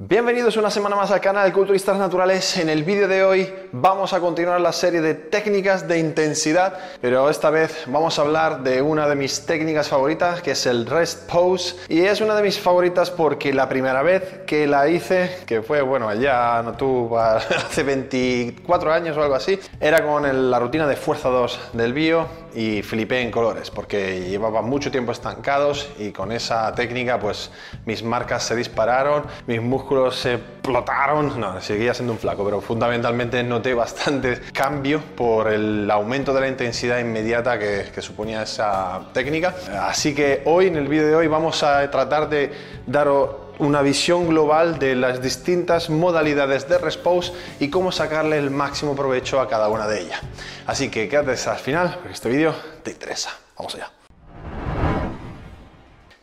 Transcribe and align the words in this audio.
Bienvenidos 0.00 0.56
una 0.56 0.70
semana 0.70 0.94
más 0.94 1.10
al 1.10 1.20
canal 1.20 1.44
de 1.44 1.52
Culturistas 1.52 1.98
Naturales. 1.98 2.56
En 2.56 2.68
el 2.68 2.84
vídeo 2.84 3.08
de 3.08 3.24
hoy 3.24 3.52
vamos 3.72 4.12
a 4.12 4.20
continuar 4.20 4.60
la 4.60 4.72
serie 4.72 5.00
de 5.00 5.14
técnicas 5.14 5.88
de 5.88 5.98
intensidad, 5.98 6.78
pero 7.00 7.28
esta 7.28 7.50
vez 7.50 7.82
vamos 7.88 8.16
a 8.16 8.22
hablar 8.22 8.62
de 8.62 8.80
una 8.80 9.08
de 9.08 9.16
mis 9.16 9.44
técnicas 9.44 9.88
favoritas, 9.88 10.40
que 10.40 10.52
es 10.52 10.66
el 10.66 10.86
Rest 10.86 11.28
Pose. 11.28 11.74
Y 11.88 12.02
es 12.02 12.20
una 12.20 12.36
de 12.36 12.44
mis 12.44 12.60
favoritas 12.60 13.10
porque 13.10 13.52
la 13.52 13.68
primera 13.68 14.02
vez 14.02 14.42
que 14.46 14.68
la 14.68 14.88
hice, 14.88 15.38
que 15.46 15.62
fue, 15.62 15.82
bueno, 15.82 16.14
ya 16.14 16.62
no 16.62 16.74
tuvo 16.74 17.18
hace 17.18 17.82
24 17.82 18.92
años 18.92 19.16
o 19.16 19.22
algo 19.24 19.34
así, 19.34 19.58
era 19.80 20.06
con 20.06 20.48
la 20.48 20.60
rutina 20.60 20.86
de 20.86 20.94
Fuerza 20.94 21.28
2 21.28 21.70
del 21.72 21.92
Bio 21.92 22.28
y 22.58 22.82
flipé 22.82 23.20
en 23.20 23.30
colores 23.30 23.70
porque 23.70 24.28
llevaba 24.28 24.62
mucho 24.62 24.90
tiempo 24.90 25.12
estancados 25.12 25.88
y 25.96 26.10
con 26.10 26.32
esa 26.32 26.74
técnica 26.74 27.20
pues 27.20 27.52
mis 27.86 28.02
marcas 28.02 28.42
se 28.42 28.56
dispararon, 28.56 29.22
mis 29.46 29.62
músculos 29.62 30.16
se 30.16 30.34
explotaron, 30.34 31.38
no, 31.38 31.60
seguía 31.60 31.94
siendo 31.94 32.14
un 32.14 32.18
flaco, 32.18 32.44
pero 32.44 32.60
fundamentalmente 32.60 33.44
noté 33.44 33.74
bastante 33.74 34.40
cambio 34.52 35.00
por 35.14 35.52
el 35.52 35.88
aumento 35.88 36.34
de 36.34 36.40
la 36.40 36.48
intensidad 36.48 36.98
inmediata 36.98 37.60
que, 37.60 37.98
suponía 37.98 38.42
esa 38.42 39.02
técnica. 39.12 39.54
Así 39.82 40.14
que 40.14 40.42
hoy 40.44 40.66
en 40.66 40.76
el 40.76 40.88
vídeo 40.88 41.08
de 41.08 41.14
hoy 41.14 41.26
vamos 41.26 41.62
a 41.62 41.88
tratar 41.90 42.28
de 42.28 42.52
daros 42.86 43.47
una 43.58 43.82
visión 43.82 44.28
global 44.28 44.78
de 44.78 44.94
las 44.94 45.22
distintas 45.22 45.90
modalidades 45.90 46.68
de 46.68 46.78
Respose 46.78 47.32
y 47.60 47.70
cómo 47.70 47.92
sacarle 47.92 48.38
el 48.38 48.50
máximo 48.50 48.94
provecho 48.94 49.40
a 49.40 49.48
cada 49.48 49.68
una 49.68 49.86
de 49.86 50.02
ellas. 50.02 50.20
Así 50.66 50.90
que 50.90 51.08
quédate 51.08 51.32
hasta 51.32 51.54
el 51.54 51.58
final 51.58 51.94
porque 51.94 52.12
este 52.12 52.28
vídeo 52.28 52.54
te 52.82 52.90
interesa. 52.90 53.30
Vamos 53.56 53.74
allá. 53.74 53.97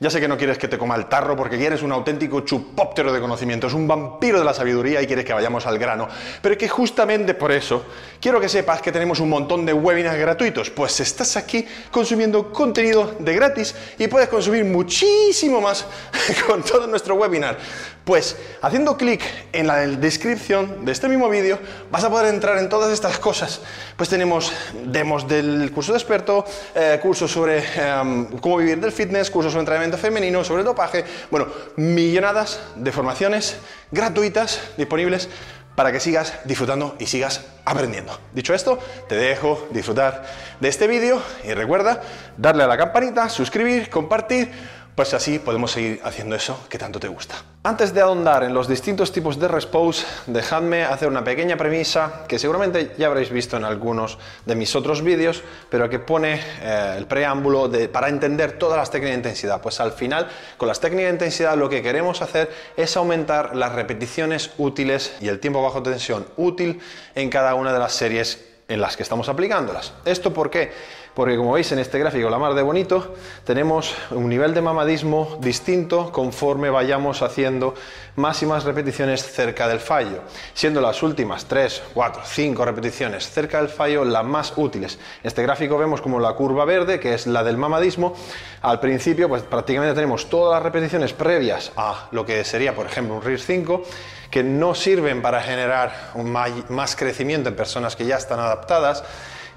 Ya 0.05 0.11
sé 0.11 0.21
que 0.21 0.27
no 0.27 0.37
quieres 0.37 0.59
que 0.59 0.67
te 0.67 0.77
coma 0.77 0.95
el 0.97 1.07
tarro 1.07 1.35
porque 1.35 1.57
quieres 1.57 1.81
un 1.81 1.91
auténtico 1.91 2.41
chupóptero 2.41 3.11
de 3.11 3.19
conocimientos, 3.19 3.73
un 3.73 3.87
vampiro 3.87 4.37
de 4.37 4.45
la 4.45 4.53
sabiduría 4.53 5.01
y 5.01 5.07
quieres 5.07 5.25
que 5.25 5.33
vayamos 5.33 5.65
al 5.65 5.79
grano. 5.79 6.07
Pero 6.43 6.53
es 6.53 6.59
que 6.59 6.69
justamente 6.69 7.33
por 7.33 7.51
eso 7.51 7.83
quiero 8.21 8.39
que 8.39 8.47
sepas 8.47 8.83
que 8.83 8.91
tenemos 8.91 9.19
un 9.19 9.29
montón 9.29 9.65
de 9.65 9.73
webinars 9.73 10.19
gratuitos, 10.19 10.69
pues 10.69 10.99
estás 10.99 11.35
aquí 11.37 11.65
consumiendo 11.89 12.53
contenido 12.53 13.15
de 13.17 13.33
gratis 13.33 13.73
y 13.97 14.07
puedes 14.07 14.29
consumir 14.29 14.63
muchísimo 14.63 15.59
más 15.59 15.87
con 16.47 16.61
todo 16.61 16.85
nuestro 16.85 17.15
webinar. 17.15 17.57
Pues 18.05 18.37
haciendo 18.61 18.97
clic 18.97 19.23
en 19.51 19.65
la 19.65 19.77
descripción 19.77 20.85
de 20.85 20.91
este 20.91 21.09
mismo 21.09 21.27
vídeo 21.27 21.57
vas 21.89 22.03
a 22.03 22.09
poder 22.11 22.31
entrar 22.31 22.59
en 22.59 22.69
todas 22.69 22.93
estas 22.93 23.17
cosas. 23.17 23.61
Pues 23.97 24.09
tenemos 24.09 24.53
demos 24.85 25.27
del 25.27 25.71
curso 25.73 25.91
de 25.91 25.97
experto, 25.97 26.45
eh, 26.75 26.99
cursos 27.01 27.31
sobre 27.31 27.63
em, 27.75 28.27
cómo 28.37 28.57
vivir 28.57 28.79
del 28.79 28.91
fitness, 28.91 29.31
cursos 29.31 29.53
sobre 29.53 29.61
entrenamiento 29.61 29.97
femenino, 29.97 30.43
sobre 30.43 30.61
dopaje, 30.61 31.03
bueno, 31.31 31.47
millonadas 31.77 32.59
de 32.75 32.91
formaciones 32.91 33.57
gratuitas 33.89 34.61
disponibles 34.77 35.27
para 35.73 35.91
que 35.91 35.99
sigas 35.99 36.33
disfrutando 36.45 36.95
y 36.99 37.07
sigas 37.07 37.43
aprendiendo. 37.65 38.17
Dicho 38.33 38.53
esto, 38.53 38.77
te 39.09 39.15
dejo 39.15 39.67
disfrutar 39.71 40.25
de 40.59 40.69
este 40.69 40.85
vídeo 40.85 41.21
y 41.43 41.55
recuerda 41.55 42.01
darle 42.37 42.63
a 42.63 42.67
la 42.67 42.77
campanita, 42.77 43.29
suscribir, 43.29 43.89
compartir 43.89 44.51
pues 44.95 45.13
así 45.13 45.39
podemos 45.39 45.71
seguir 45.71 45.99
haciendo 46.03 46.35
eso 46.35 46.65
que 46.69 46.77
tanto 46.77 46.99
te 46.99 47.07
gusta. 47.07 47.35
Antes 47.63 47.93
de 47.93 48.01
ahondar 48.01 48.43
en 48.43 48.53
los 48.53 48.67
distintos 48.67 49.11
tipos 49.11 49.39
de 49.39 49.47
Respose, 49.47 50.05
dejadme 50.27 50.83
hacer 50.83 51.07
una 51.09 51.23
pequeña 51.23 51.57
premisa 51.57 52.23
que 52.27 52.39
seguramente 52.39 52.93
ya 52.97 53.07
habréis 53.07 53.29
visto 53.29 53.57
en 53.57 53.65
algunos 53.65 54.17
de 54.45 54.55
mis 54.55 54.75
otros 54.75 55.01
vídeos, 55.01 55.43
pero 55.69 55.89
que 55.89 55.99
pone 55.99 56.39
eh, 56.61 56.95
el 56.97 57.07
preámbulo 57.07 57.67
de, 57.67 57.89
para 57.89 58.07
entender 58.07 58.59
todas 58.59 58.77
las 58.77 58.91
técnicas 58.91 59.13
de 59.13 59.17
intensidad. 59.17 59.61
Pues 59.61 59.79
al 59.79 59.91
final, 59.91 60.27
con 60.57 60.67
las 60.67 60.79
técnicas 60.79 61.07
de 61.07 61.13
intensidad 61.13 61.57
lo 61.57 61.69
que 61.69 61.81
queremos 61.81 62.21
hacer 62.21 62.49
es 62.77 62.95
aumentar 62.95 63.55
las 63.55 63.73
repeticiones 63.73 64.51
útiles 64.57 65.13
y 65.19 65.27
el 65.27 65.39
tiempo 65.39 65.61
bajo 65.61 65.83
tensión 65.83 66.25
útil 66.37 66.79
en 67.15 67.29
cada 67.29 67.55
una 67.55 67.73
de 67.73 67.79
las 67.79 67.93
series 67.93 68.45
en 68.67 68.81
las 68.81 68.97
que 68.97 69.03
estamos 69.03 69.29
aplicándolas. 69.29 69.93
¿Esto 70.05 70.33
por 70.33 70.49
qué? 70.49 70.71
Porque 71.15 71.37
como 71.37 71.53
veis 71.53 71.71
en 71.71 71.79
este 71.79 71.97
gráfico, 71.97 72.29
la 72.29 72.37
mar 72.37 72.53
de 72.55 72.61
bonito, 72.61 73.15
tenemos 73.45 73.95
un 74.11 74.27
nivel 74.27 74.53
de 74.53 74.61
mamadismo 74.61 75.37
distinto 75.39 76.11
conforme 76.11 76.69
vayamos 76.69 77.21
haciendo 77.21 77.73
más 78.17 78.43
y 78.43 78.45
más 78.45 78.65
repeticiones 78.65 79.23
cerca 79.23 79.69
del 79.69 79.79
fallo, 79.79 80.23
siendo 80.53 80.81
las 80.81 81.01
últimas 81.03 81.45
3, 81.45 81.83
4, 81.93 82.21
5 82.25 82.65
repeticiones 82.65 83.29
cerca 83.29 83.59
del 83.59 83.69
fallo 83.69 84.03
las 84.03 84.25
más 84.25 84.53
útiles. 84.57 84.99
En 85.23 85.27
este 85.27 85.41
gráfico 85.41 85.77
vemos 85.77 86.01
como 86.01 86.19
la 86.19 86.33
curva 86.33 86.65
verde, 86.65 86.99
que 86.99 87.13
es 87.13 87.27
la 87.27 87.45
del 87.45 87.55
mamadismo, 87.55 88.13
al 88.61 88.81
principio 88.81 89.29
pues 89.29 89.41
prácticamente 89.43 89.95
tenemos 89.95 90.29
todas 90.29 90.55
las 90.55 90.63
repeticiones 90.63 91.13
previas 91.13 91.71
a 91.77 92.09
lo 92.11 92.25
que 92.25 92.43
sería, 92.43 92.75
por 92.75 92.87
ejemplo, 92.87 93.15
un 93.15 93.21
RIR 93.21 93.39
5, 93.39 93.83
que 94.29 94.43
no 94.43 94.75
sirven 94.75 95.21
para 95.21 95.41
generar 95.41 96.11
un 96.15 96.29
más 96.29 96.95
crecimiento 96.97 97.47
en 97.47 97.55
personas 97.55 97.95
que 97.95 98.05
ya 98.05 98.17
están 98.17 98.41
adaptadas 98.41 99.05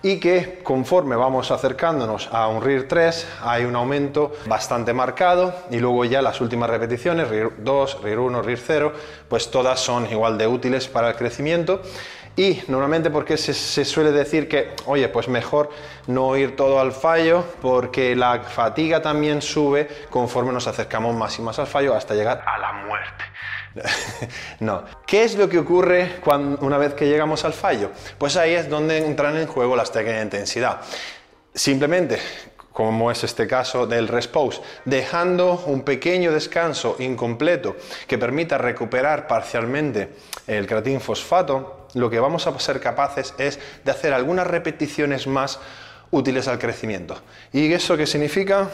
y 0.03 0.20
que 0.20 0.60
conforme 0.62 1.16
vamos 1.16 1.50
acercándonos 1.50 2.28
a 2.32 2.48
un 2.48 2.62
RIR 2.62 2.86
3 2.86 3.26
hay 3.42 3.64
un 3.64 3.75
aumento 3.76 4.32
bastante 4.47 4.92
marcado 4.92 5.54
y 5.70 5.78
luego 5.78 6.04
ya 6.04 6.22
las 6.22 6.41
últimas 6.41 6.70
repeticiones, 6.70 7.28
RIR 7.28 7.53
2, 7.59 8.03
RIR 8.03 8.19
1, 8.19 8.42
RIR 8.42 8.58
0, 8.58 8.92
pues 9.28 9.50
todas 9.50 9.81
son 9.81 10.06
igual 10.10 10.38
de 10.38 10.47
útiles 10.47 10.88
para 10.88 11.10
el 11.10 11.16
crecimiento 11.16 11.82
y 12.38 12.62
normalmente 12.69 13.10
porque 13.10 13.37
se, 13.37 13.84
suele 13.84 14.12
decir 14.12 14.49
que, 14.49 14.71
oye, 14.87 15.09
pues 15.09 15.26
mejor 15.26 15.71
no 16.06 16.37
ir 16.37 16.54
todo 16.54 16.78
al 16.78 16.93
fallo 16.93 17.44
porque 17.60 18.15
la 18.15 18.38
fatiga 18.44 19.03
también 19.03 19.43
sube 19.43 19.88
conforme 20.09 20.53
nos 20.53 20.69
acercamos 20.69 21.16
más 21.16 21.37
y 21.41 21.43
más 21.43 21.59
al 21.59 21.66
fallo 21.66 21.97
hasta 21.97 22.15
llegar 22.15 22.44
a 22.47 22.56
la 22.59 22.72
muerte. 22.75 23.25
no. 24.60 24.84
¿Qué 25.04 25.25
es 25.25 25.34
lo 25.34 25.49
que 25.49 25.59
ocurre 25.59 26.21
cuando, 26.22 26.65
una 26.65 26.78
vez 26.78 26.94
que 26.94 27.09
llegamos 27.09 27.44
al 27.44 27.54
fallo? 27.54 27.91
Pues 28.19 28.37
ahí 28.37 28.55
es 28.55 28.70
donde 28.70 28.99
entran 28.99 29.37
en 29.37 29.49
juego 29.49 29.75
las 29.75 29.91
técnicas 29.91 30.19
de 30.19 30.22
intensidad. 30.22 30.81
Simplemente 31.53 32.20
como 32.78 33.10
es 33.10 33.24
este 33.24 33.48
caso 33.48 33.88
del 33.88 34.06
Respose, 34.06 34.62
dejando 34.84 35.64
un 35.66 35.82
pequeño 35.82 36.30
descanso 36.30 36.94
incompleto 37.00 37.74
que 38.06 38.18
permita 38.18 38.56
recuperar 38.56 39.26
parcialmente 39.26 40.14
el 40.46 40.64
creatín 40.68 41.00
fosfato, 41.00 41.88
lo 41.94 42.08
que 42.08 42.20
vamos 42.20 42.46
a 42.46 42.56
ser 42.60 42.78
capaces 42.80 43.34
es 43.36 43.58
de 43.84 43.90
hacer 43.90 44.14
algunas 44.14 44.46
repeticiones 44.46 45.26
más 45.26 45.58
útiles 46.12 46.46
al 46.46 46.60
crecimiento. 46.60 47.20
¿Y 47.52 47.72
eso 47.72 47.96
qué 47.96 48.06
significa? 48.06 48.68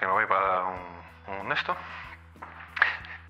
Que 0.00 0.06
me 0.06 0.12
voy 0.14 0.26
para 0.26 0.64
un, 0.64 1.46
un 1.46 1.52
esto. 1.52 1.76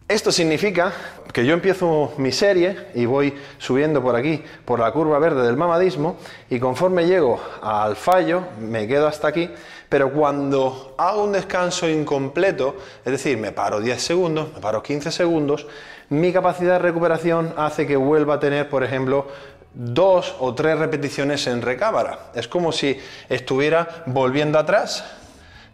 Esto 0.09 0.33
significa 0.33 0.93
que 1.33 1.47
yo 1.47 1.55
empiezo 1.55 2.13
mi 2.19 2.33
serie 2.33 2.89
y 2.95 3.07
voy 3.07 3.35
subiendo 3.59 4.03
por 4.03 4.15
aquí, 4.17 4.43
por 4.65 4.81
la 4.81 4.93
curva 4.93 5.19
verde 5.19 5.47
del 5.47 5.57
mamadismo, 5.57 6.19
y 6.51 6.59
conforme 6.59 7.07
llego 7.07 7.41
al 7.63 7.97
fallo, 7.97 8.43
me 8.61 8.87
quedo 8.87 9.07
hasta 9.07 9.29
aquí, 9.29 9.49
pero 9.89 10.13
cuando 10.13 10.95
hago 10.99 11.25
un 11.25 11.33
descanso 11.33 11.89
incompleto, 11.89 12.77
es 13.05 13.13
decir, 13.13 13.39
me 13.39 13.53
paro 13.53 13.81
10 13.81 14.03
segundos, 14.03 14.53
me 14.55 14.61
paro 14.61 14.83
15 14.83 15.11
segundos, 15.13 15.67
mi 16.11 16.33
capacidad 16.33 16.75
de 16.75 16.79
recuperación 16.81 17.55
hace 17.57 17.87
que 17.87 17.97
vuelva 17.97 18.35
a 18.35 18.41
tener, 18.41 18.69
por 18.69 18.85
ejemplo, 18.85 19.29
dos 19.73 20.35
o 20.41 20.55
tres 20.55 20.79
repeticiones 20.79 21.47
en 21.47 21.63
recámara. 21.63 22.31
Es 22.35 22.49
como 22.49 22.73
si 22.73 23.01
estuviera 23.31 24.03
volviendo 24.07 24.59
atrás 24.59 25.05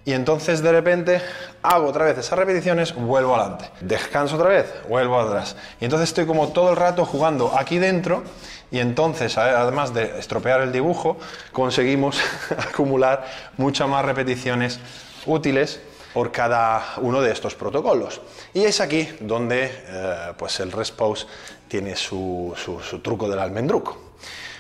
y 0.04 0.12
entonces 0.12 0.62
de 0.62 0.72
repente 0.72 1.20
hago 1.62 1.88
otra 1.88 2.06
vez 2.06 2.16
esas 2.16 2.38
repeticiones, 2.38 2.94
vuelvo 2.94 3.36
adelante. 3.36 3.70
Descanso 3.80 4.36
otra 4.36 4.48
vez, 4.48 4.72
vuelvo 4.88 5.20
atrás. 5.20 5.56
Y 5.80 5.84
entonces 5.84 6.08
estoy 6.08 6.24
como 6.26 6.48
todo 6.48 6.70
el 6.70 6.76
rato 6.76 7.04
jugando 7.04 7.56
aquí 7.58 7.78
dentro 7.78 8.22
y 8.70 8.78
entonces, 8.80 9.38
además 9.38 9.94
de 9.94 10.18
estropear 10.18 10.60
el 10.60 10.72
dibujo, 10.72 11.16
conseguimos 11.52 12.20
acumular 12.70 13.26
muchas 13.56 13.88
más 13.88 14.04
repeticiones 14.04 14.78
útiles 15.26 15.80
por 16.12 16.32
cada 16.32 16.94
uno 16.98 17.20
de 17.20 17.32
estos 17.32 17.54
protocolos. 17.54 18.20
Y 18.52 18.64
es 18.64 18.80
aquí 18.80 19.08
donde 19.20 19.70
eh, 19.72 20.32
pues 20.36 20.60
el 20.60 20.72
Respose 20.72 21.26
tiene 21.68 21.96
su, 21.96 22.54
su 22.56 22.98
truco 23.00 23.28
del 23.28 23.38
almendruco. 23.38 23.98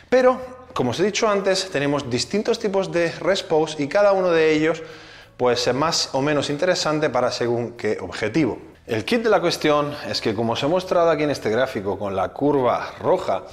Pero, 0.08 0.40
como 0.72 0.90
os 0.90 1.00
he 1.00 1.04
dicho 1.04 1.28
antes, 1.28 1.70
tenemos 1.70 2.08
distintos 2.08 2.58
tipos 2.58 2.90
de 2.92 3.10
Respose 3.12 3.82
y 3.82 3.88
cada 3.88 4.12
uno 4.12 4.30
de 4.30 4.52
ellos 4.52 4.82
pues 5.38 5.66
es 5.68 5.74
más 5.74 6.10
o 6.12 6.20
menos 6.20 6.50
interesante 6.50 7.08
para 7.08 7.30
según 7.30 7.72
qué 7.72 7.96
objetivo. 8.00 8.58
El 8.86 9.04
kit 9.04 9.22
de 9.22 9.30
la 9.30 9.40
cuestión 9.40 9.94
es 10.10 10.20
que 10.20 10.34
como 10.34 10.54
os 10.54 10.62
he 10.62 10.66
mostrado 10.66 11.10
aquí 11.10 11.22
en 11.22 11.30
este 11.30 11.48
gráfico 11.48 11.96
con 11.96 12.16
la 12.16 12.30
curva 12.30 12.94
roja, 13.00 13.44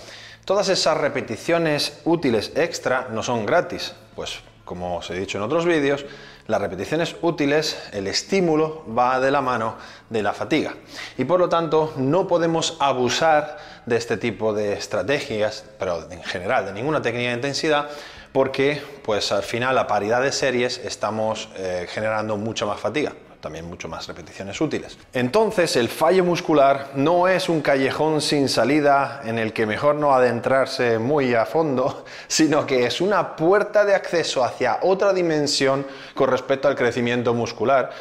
todas 0.45 0.67
esas 0.69 0.97
repeticiones 0.97 2.01
útiles 2.03 2.51
extra 2.55 3.07
no 3.11 3.21
son 3.21 3.45
gratis, 3.45 3.93
pues 4.15 4.39
como 4.65 4.97
os 4.97 5.09
he 5.11 5.13
dicho 5.13 5.37
en 5.37 5.43
otros 5.43 5.65
vídeos, 5.65 6.05
las 6.47 6.59
repeticiones 6.59 7.15
útiles, 7.21 7.77
el 7.91 8.07
estímulo 8.07 8.83
va 8.97 9.19
de 9.19 9.29
la 9.29 9.41
mano 9.41 9.75
de 10.09 10.23
la 10.23 10.33
fatiga. 10.33 10.73
Y 11.17 11.25
por 11.25 11.39
lo 11.39 11.49
tanto 11.49 11.93
no 11.97 12.27
podemos 12.27 12.77
abusar 12.79 13.57
de 13.85 13.95
este 13.95 14.17
tipo 14.17 14.53
de 14.53 14.73
estrategias, 14.73 15.65
pero 15.77 16.11
en 16.11 16.23
general 16.23 16.65
de 16.65 16.73
ninguna 16.73 17.01
técnica 17.01 17.29
de 17.29 17.35
intensidad, 17.35 17.89
porque 18.35 18.81
pues 19.01 19.31
al 19.31 19.43
final 19.43 19.77
a 19.77 19.87
paridad 19.87 20.21
de 20.21 20.33
series 20.33 20.77
estamos 20.79 21.47
eh, 21.55 21.87
generando 21.89 22.35
mucha 22.35 22.65
más 22.65 22.81
fatiga. 22.81 23.13
también 23.39 23.65
mucho 23.65 23.87
más 23.87 24.07
repeticiones 24.07 24.59
útiles. 24.59 24.97
Entonces, 25.13 25.75
el 25.75 25.87
fallo 25.87 26.25
muscular 26.25 26.89
no 26.95 27.27
es 27.27 27.47
un 27.47 27.61
callejón 27.61 28.19
sin 28.19 28.49
salida 28.49 29.21
en 29.23 29.37
el 29.37 29.53
que 29.53 29.67
mejor 29.67 29.95
no 29.95 30.13
adentrarse 30.13 30.97
muy 30.97 31.33
a 31.35 31.45
fondo, 31.45 32.03
sino 32.27 32.65
que 32.65 32.85
es 32.85 32.99
una 32.99 33.37
puerta 33.37 33.85
de 33.85 33.95
acceso 33.95 34.43
hacia 34.43 34.79
otra 34.81 35.13
dimensión 35.13 35.85
con 36.13 36.29
respecto 36.29 36.67
al 36.67 36.75
crecimiento 36.75 37.33
muscular 37.33 37.91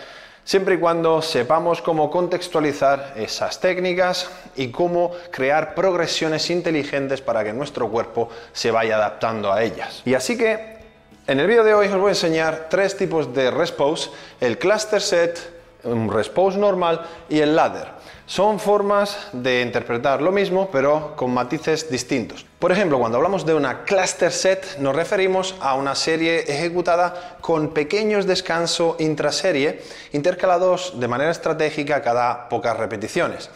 siempre 0.44 0.76
y 0.76 0.78
cuando 0.78 1.22
sepamos 1.22 1.82
cómo 1.82 2.10
contextualizar 2.10 3.14
esas 3.16 3.60
técnicas 3.60 4.30
y 4.54 4.68
cómo 4.68 5.12
crear 5.30 5.74
progresiones 5.74 6.50
inteligentes 6.50 7.20
para 7.20 7.42
que 7.42 7.52
nuestro 7.52 7.88
cuerpo 7.88 8.28
se 8.52 8.70
vaya 8.70 8.96
adaptando 8.96 9.52
a 9.52 9.62
ellas. 9.62 10.02
Y 10.04 10.14
así 10.14 10.36
que 10.36 10.74
en 11.26 11.40
el 11.40 11.46
vídeo 11.46 11.64
de 11.64 11.72
hoy 11.72 11.86
os 11.86 11.96
voy 11.96 12.08
a 12.08 12.10
enseñar 12.10 12.66
tres 12.68 12.96
tipos 12.96 13.34
de 13.34 13.50
rest 13.50 13.76
pose, 13.76 14.10
el 14.40 14.58
cluster 14.58 15.00
set, 15.00 15.38
un 15.84 16.10
rest 16.10 16.32
pose 16.32 16.58
normal 16.58 17.02
y 17.28 17.40
el 17.40 17.54
ladder. 17.54 17.88
Son 18.26 18.58
formas 18.58 19.28
de 19.32 19.60
interpretar 19.60 20.22
lo 20.22 20.32
mismo, 20.32 20.70
pero 20.72 21.14
con 21.14 21.34
matices 21.34 21.90
distintos. 21.90 22.46
Por 22.58 22.72
ejemplo, 22.72 22.98
cuando 22.98 23.18
hablamos 23.18 23.44
de 23.44 23.52
una 23.52 23.84
cluster 23.84 24.32
set, 24.32 24.78
nos 24.78 24.96
referimos 24.96 25.54
a 25.60 25.74
una 25.74 25.94
serie 25.94 26.40
ejecutada 26.48 27.36
con 27.42 27.74
pequeños 27.74 28.26
descansos 28.26 28.96
intraserie, 28.98 29.82
intercalados 30.12 30.98
de 30.98 31.08
manera 31.08 31.30
estratégica 31.30 32.00
cada 32.00 32.48
pocas 32.48 32.76
repeticiones. 32.78 33.50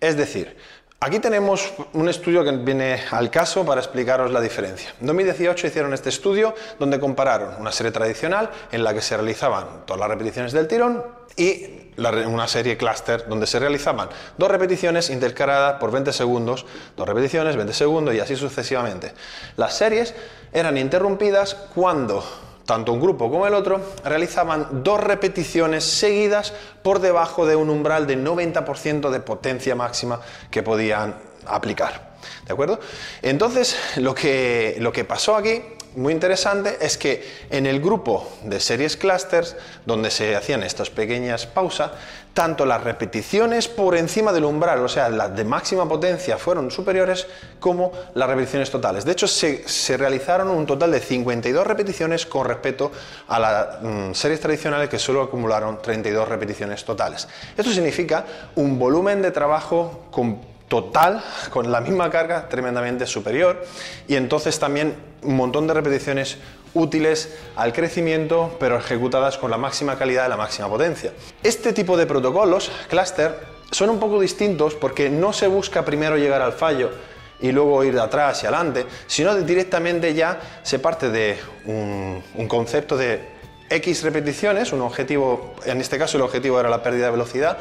Es 0.00 0.16
decir, 0.16 0.56
Aquí 1.02 1.18
tenemos 1.18 1.72
un 1.94 2.10
estudio 2.10 2.44
que 2.44 2.52
viene 2.52 3.00
al 3.10 3.30
caso 3.30 3.64
para 3.64 3.80
explicaros 3.80 4.30
la 4.30 4.38
diferencia. 4.38 4.92
En 5.00 5.06
2018 5.06 5.68
hicieron 5.68 5.94
este 5.94 6.10
estudio 6.10 6.54
donde 6.78 7.00
compararon 7.00 7.58
una 7.58 7.72
serie 7.72 7.90
tradicional 7.90 8.50
en 8.70 8.84
la 8.84 8.92
que 8.92 9.00
se 9.00 9.16
realizaban 9.16 9.86
todas 9.86 9.98
las 9.98 10.10
repeticiones 10.10 10.52
del 10.52 10.68
tirón 10.68 11.02
y 11.38 11.94
una 12.26 12.46
serie 12.46 12.76
cluster 12.76 13.26
donde 13.26 13.46
se 13.46 13.58
realizaban 13.58 14.10
dos 14.36 14.50
repeticiones 14.50 15.08
intercaladas 15.08 15.80
por 15.80 15.90
20 15.90 16.12
segundos, 16.12 16.66
dos 16.98 17.08
repeticiones, 17.08 17.56
20 17.56 17.72
segundos 17.72 18.14
y 18.14 18.20
así 18.20 18.36
sucesivamente. 18.36 19.14
Las 19.56 19.78
series 19.78 20.14
eran 20.52 20.76
interrumpidas 20.76 21.54
cuando 21.74 22.22
tanto 22.70 22.92
un 22.92 23.00
grupo 23.00 23.28
como 23.28 23.48
el 23.48 23.54
otro, 23.54 23.80
realizaban 24.04 24.84
dos 24.84 25.00
repeticiones 25.00 25.82
seguidas 25.82 26.52
por 26.84 27.00
debajo 27.00 27.44
de 27.44 27.56
un 27.56 27.68
umbral 27.68 28.06
de 28.06 28.16
90% 28.16 29.10
de 29.10 29.18
potencia 29.18 29.74
máxima 29.74 30.20
que 30.52 30.62
podían 30.62 31.16
aplicar. 31.46 32.12
¿De 32.46 32.52
acuerdo? 32.52 32.78
Entonces, 33.22 33.76
lo 33.96 34.14
que, 34.14 34.76
lo 34.78 34.92
que 34.92 35.04
pasó 35.04 35.34
aquí 35.34 35.60
muy 35.96 36.12
interesante 36.12 36.78
es 36.80 36.96
que 36.96 37.24
en 37.50 37.66
el 37.66 37.80
grupo 37.80 38.28
de 38.44 38.60
series 38.60 38.96
clusters, 38.96 39.56
donde 39.84 40.10
se 40.10 40.36
hacían 40.36 40.62
estas 40.62 40.90
pequeñas 40.90 41.46
pausas, 41.46 41.90
tanto 42.34 42.64
las 42.64 42.82
repeticiones 42.84 43.68
por 43.68 43.96
encima 43.96 44.32
del 44.32 44.44
umbral, 44.44 44.84
o 44.84 44.88
sea, 44.88 45.08
las 45.08 45.34
de 45.34 45.44
máxima 45.44 45.88
potencia, 45.88 46.38
fueron 46.38 46.70
superiores 46.70 47.26
como 47.58 47.92
las 48.14 48.28
repeticiones 48.28 48.70
totales. 48.70 49.04
De 49.04 49.12
hecho, 49.12 49.26
se, 49.26 49.96
realizaron 49.96 50.48
un 50.48 50.64
total 50.64 50.92
de 50.92 51.00
52 51.00 51.66
repeticiones 51.66 52.26
con 52.26 52.46
respecto 52.46 52.92
a 53.28 53.38
las 53.38 53.82
mm, 53.82 54.12
series 54.12 54.40
tradicionales 54.40 54.88
que 54.88 54.98
solo 54.98 55.22
acumularon 55.22 55.82
32 55.82 56.28
repeticiones 56.28 56.84
totales. 56.84 57.26
Esto 57.56 57.72
significa 57.72 58.24
un 58.54 58.78
volumen 58.78 59.22
de 59.22 59.32
trabajo 59.32 60.06
total 60.70 61.22
con 61.50 61.72
la 61.72 61.80
misma 61.80 62.08
carga 62.10 62.48
tremendamente 62.48 63.04
superior 63.04 63.66
y 64.06 64.14
entonces 64.14 64.58
también 64.60 64.94
un 65.22 65.34
montón 65.34 65.66
de 65.66 65.74
repeticiones 65.74 66.38
útiles 66.74 67.36
al 67.56 67.72
crecimiento 67.72 68.56
pero 68.60 68.78
ejecutadas 68.78 69.36
con 69.36 69.50
la 69.50 69.58
máxima 69.58 69.98
calidad 69.98 70.26
y 70.26 70.30
la 70.30 70.36
máxima 70.36 70.68
potencia. 70.68 71.12
Este 71.42 71.72
tipo 71.72 71.96
de 71.96 72.06
protocolos, 72.06 72.70
cluster, 72.88 73.36
son 73.72 73.90
un 73.90 73.98
poco 73.98 74.20
distintos 74.20 74.76
porque 74.76 75.10
no 75.10 75.32
se 75.32 75.48
busca 75.48 75.84
primero 75.84 76.16
llegar 76.16 76.40
al 76.40 76.52
fallo 76.52 76.90
y 77.40 77.50
luego 77.50 77.82
ir 77.82 77.94
de 77.94 78.02
atrás 78.02 78.40
y 78.44 78.46
adelante, 78.46 78.86
sino 79.08 79.34
directamente 79.34 80.14
ya 80.14 80.40
se 80.62 80.78
parte 80.78 81.10
de 81.10 81.36
un, 81.66 82.22
un 82.36 82.48
concepto 82.48 82.96
de 82.96 83.40
X 83.70 84.02
repeticiones, 84.02 84.72
un 84.72 84.82
objetivo, 84.82 85.54
en 85.64 85.80
este 85.80 85.96
caso 85.96 86.16
el 86.16 86.24
objetivo 86.24 86.58
era 86.58 86.68
la 86.68 86.82
pérdida 86.82 87.06
de 87.06 87.12
velocidad, 87.12 87.58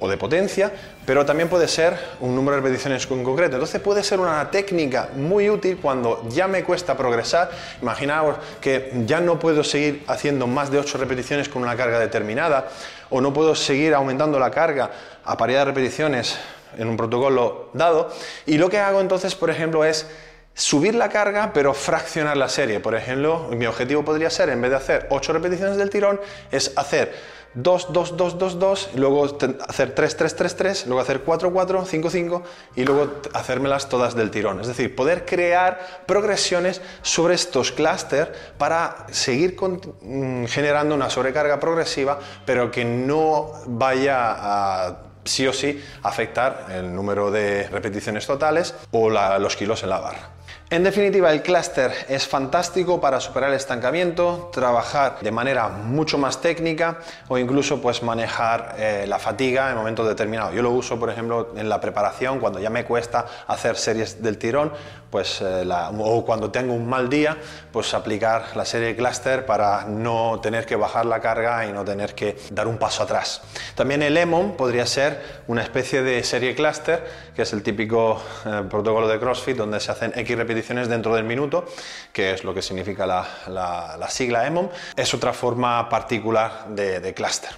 o 0.00 0.08
de 0.08 0.16
potencia, 0.16 0.72
pero 1.06 1.24
también 1.24 1.48
puede 1.48 1.68
ser 1.68 1.96
un 2.20 2.34
número 2.34 2.56
de 2.56 2.62
repeticiones 2.62 3.06
en 3.10 3.22
concreto. 3.22 3.56
Entonces 3.56 3.80
puede 3.80 4.02
ser 4.02 4.18
una 4.18 4.50
técnica 4.50 5.10
muy 5.14 5.48
útil 5.48 5.78
cuando 5.80 6.26
ya 6.28 6.48
me 6.48 6.64
cuesta 6.64 6.96
progresar. 6.96 7.50
Imaginaos 7.82 8.36
que 8.60 8.92
ya 9.06 9.20
no 9.20 9.38
puedo 9.38 9.62
seguir 9.62 10.02
haciendo 10.08 10.46
más 10.46 10.70
de 10.70 10.78
8 10.78 10.98
repeticiones 10.98 11.48
con 11.48 11.62
una 11.62 11.76
carga 11.76 11.98
determinada 11.98 12.68
o 13.10 13.20
no 13.20 13.32
puedo 13.32 13.54
seguir 13.54 13.94
aumentando 13.94 14.38
la 14.38 14.50
carga 14.50 14.90
a 15.24 15.36
paridad 15.36 15.60
de 15.60 15.64
repeticiones 15.66 16.38
en 16.78 16.88
un 16.88 16.96
protocolo 16.96 17.68
dado. 17.74 18.10
Y 18.46 18.58
lo 18.58 18.70
que 18.70 18.78
hago 18.78 19.00
entonces, 19.00 19.34
por 19.34 19.50
ejemplo, 19.50 19.84
es 19.84 20.06
subir 20.54 20.94
la 20.94 21.08
carga 21.08 21.52
pero 21.52 21.74
fraccionar 21.74 22.36
la 22.36 22.48
serie. 22.48 22.80
Por 22.80 22.94
ejemplo, 22.94 23.48
mi 23.52 23.66
objetivo 23.66 24.04
podría 24.04 24.30
ser, 24.30 24.48
en 24.50 24.60
vez 24.60 24.70
de 24.70 24.76
hacer 24.76 25.06
8 25.10 25.32
repeticiones 25.32 25.76
del 25.76 25.90
tirón, 25.90 26.20
es 26.50 26.72
hacer 26.76 27.14
2, 27.54 27.92
2, 27.92 28.16
2, 28.16 28.38
2, 28.38 28.58
2, 28.58 28.90
luego 28.94 29.38
hacer 29.66 29.94
3, 29.94 30.16
3, 30.16 30.36
3, 30.36 30.56
3, 30.56 30.86
luego 30.86 31.00
hacer 31.00 31.22
4, 31.22 31.52
4, 31.52 31.84
5, 31.84 32.10
5 32.10 32.42
y 32.76 32.84
luego 32.84 33.20
hacérmelas 33.34 33.88
todas 33.88 34.14
del 34.14 34.30
tirón. 34.30 34.60
Es 34.60 34.68
decir, 34.68 34.94
poder 34.94 35.24
crear 35.24 36.04
progresiones 36.06 36.80
sobre 37.02 37.34
estos 37.34 37.72
clústeres 37.72 38.28
para 38.56 39.06
seguir 39.10 39.56
mm, 39.60 40.44
generando 40.44 40.94
una 40.94 41.10
sobrecarga 41.10 41.58
progresiva, 41.58 42.20
pero 42.44 42.70
que 42.70 42.84
no 42.84 43.52
vaya 43.66 44.36
a 44.38 44.98
sí 45.24 45.46
o 45.46 45.52
sí 45.52 45.82
afectar 46.02 46.66
el 46.70 46.94
número 46.94 47.30
de 47.30 47.68
repeticiones 47.68 48.26
totales 48.26 48.74
o 48.92 49.10
los 49.10 49.56
kilos 49.56 49.82
en 49.82 49.90
la 49.90 49.98
barra. 49.98 50.39
En 50.72 50.84
definitiva, 50.84 51.32
el 51.32 51.42
clúster 51.42 51.90
es 52.08 52.28
fantástico 52.28 53.00
para 53.00 53.18
superar 53.18 53.50
el 53.50 53.56
estancamiento, 53.56 54.50
trabajar 54.52 55.18
de 55.20 55.32
manera 55.32 55.66
mucho 55.66 56.16
más 56.16 56.40
técnica 56.40 56.98
o 57.26 57.36
incluso 57.38 57.82
pues 57.82 58.04
manejar 58.04 58.76
eh, 58.78 59.04
la 59.08 59.18
fatiga 59.18 59.70
en 59.70 59.76
momentos 59.76 60.06
determinados. 60.06 60.54
Yo 60.54 60.62
lo 60.62 60.70
uso, 60.70 60.96
por 60.96 61.10
ejemplo, 61.10 61.54
en 61.56 61.68
la 61.68 61.80
preparación, 61.80 62.38
cuando 62.38 62.60
ya 62.60 62.70
me 62.70 62.84
cuesta 62.84 63.26
hacer 63.48 63.74
series 63.74 64.22
del 64.22 64.38
tirón, 64.38 64.72
pues, 65.10 65.40
eh, 65.40 65.68
o 65.98 66.24
cuando 66.24 66.52
tengo 66.52 66.72
un 66.72 66.88
mal 66.88 67.08
día, 67.10 67.36
pues 67.72 67.92
aplicar 67.92 68.56
la 68.56 68.64
serie 68.64 68.94
cluster 68.94 69.44
para 69.44 69.86
no 69.86 70.38
tener 70.40 70.66
que 70.66 70.76
bajar 70.76 71.04
la 71.04 71.18
carga 71.18 71.66
y 71.66 71.72
no 71.72 71.84
tener 71.84 72.14
que 72.14 72.36
dar 72.52 72.68
un 72.68 72.78
paso 72.78 73.02
atrás. 73.02 73.42
También 73.74 74.02
el 74.02 74.16
EMON 74.16 74.56
podría 74.56 74.86
ser 74.86 75.42
una 75.48 75.64
especie 75.64 76.02
de 76.02 76.22
serie 76.22 76.54
cluster, 76.54 77.04
que 77.34 77.42
es 77.42 77.52
el 77.52 77.64
típico 77.64 78.22
eh, 78.46 78.62
protocolo 78.70 79.08
de 79.08 79.18
CrossFit 79.18 79.56
donde 79.56 79.80
se 79.80 79.90
hacen 79.90 80.12
X 80.14 80.36
repeticiones 80.36 80.59
dentro 80.88 81.14
del 81.14 81.24
minuto, 81.24 81.64
que 82.12 82.32
es 82.32 82.44
lo 82.44 82.54
que 82.54 82.62
significa 82.62 83.06
la, 83.06 84.06
sigla 84.08 84.46
EMON. 84.46 84.70
Es 84.96 85.14
otra 85.14 85.32
forma 85.32 85.88
particular 85.88 86.66
de, 86.68 87.00
de 87.00 87.14
cluster. 87.14 87.50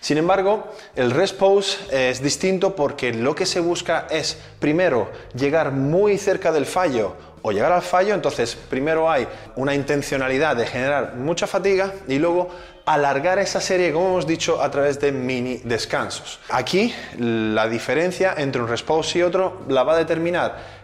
Sin 0.00 0.16
embargo, 0.16 0.72
el 0.96 1.10
rest 1.10 1.36
pose 1.36 2.10
es 2.10 2.22
distinto 2.22 2.74
porque 2.74 3.12
lo 3.12 3.34
que 3.34 3.44
se 3.44 3.60
busca 3.60 4.06
es 4.10 4.38
primero 4.58 5.10
llegar 5.34 5.72
muy 5.72 6.16
cerca 6.16 6.52
del 6.52 6.64
fallo 6.64 7.16
o 7.42 7.52
llegar 7.52 7.72
al 7.72 7.82
fallo, 7.82 8.14
entonces 8.14 8.54
primero 8.54 9.10
hay 9.10 9.26
una 9.56 9.74
intencionalidad 9.74 10.56
de 10.56 10.66
generar 10.66 11.16
mucha 11.16 11.46
fatiga 11.46 11.92
y 12.08 12.18
luego 12.18 12.48
alargar 12.86 13.38
esa 13.38 13.60
serie, 13.60 13.92
como 13.92 14.08
hemos 14.08 14.26
dicho, 14.26 14.60
a 14.60 14.70
través 14.70 14.98
de 15.00 15.12
mini 15.12 15.58
descansos. 15.58 16.40
Aquí 16.48 16.94
la 17.18 17.68
diferencia 17.68 18.34
entre 18.36 18.62
un 18.62 18.68
rest 18.68 18.86
pose 18.86 19.18
y 19.18 19.22
otro 19.22 19.62
la 19.68 19.82
va 19.82 19.94
a 19.94 19.98
determinar 19.98 20.79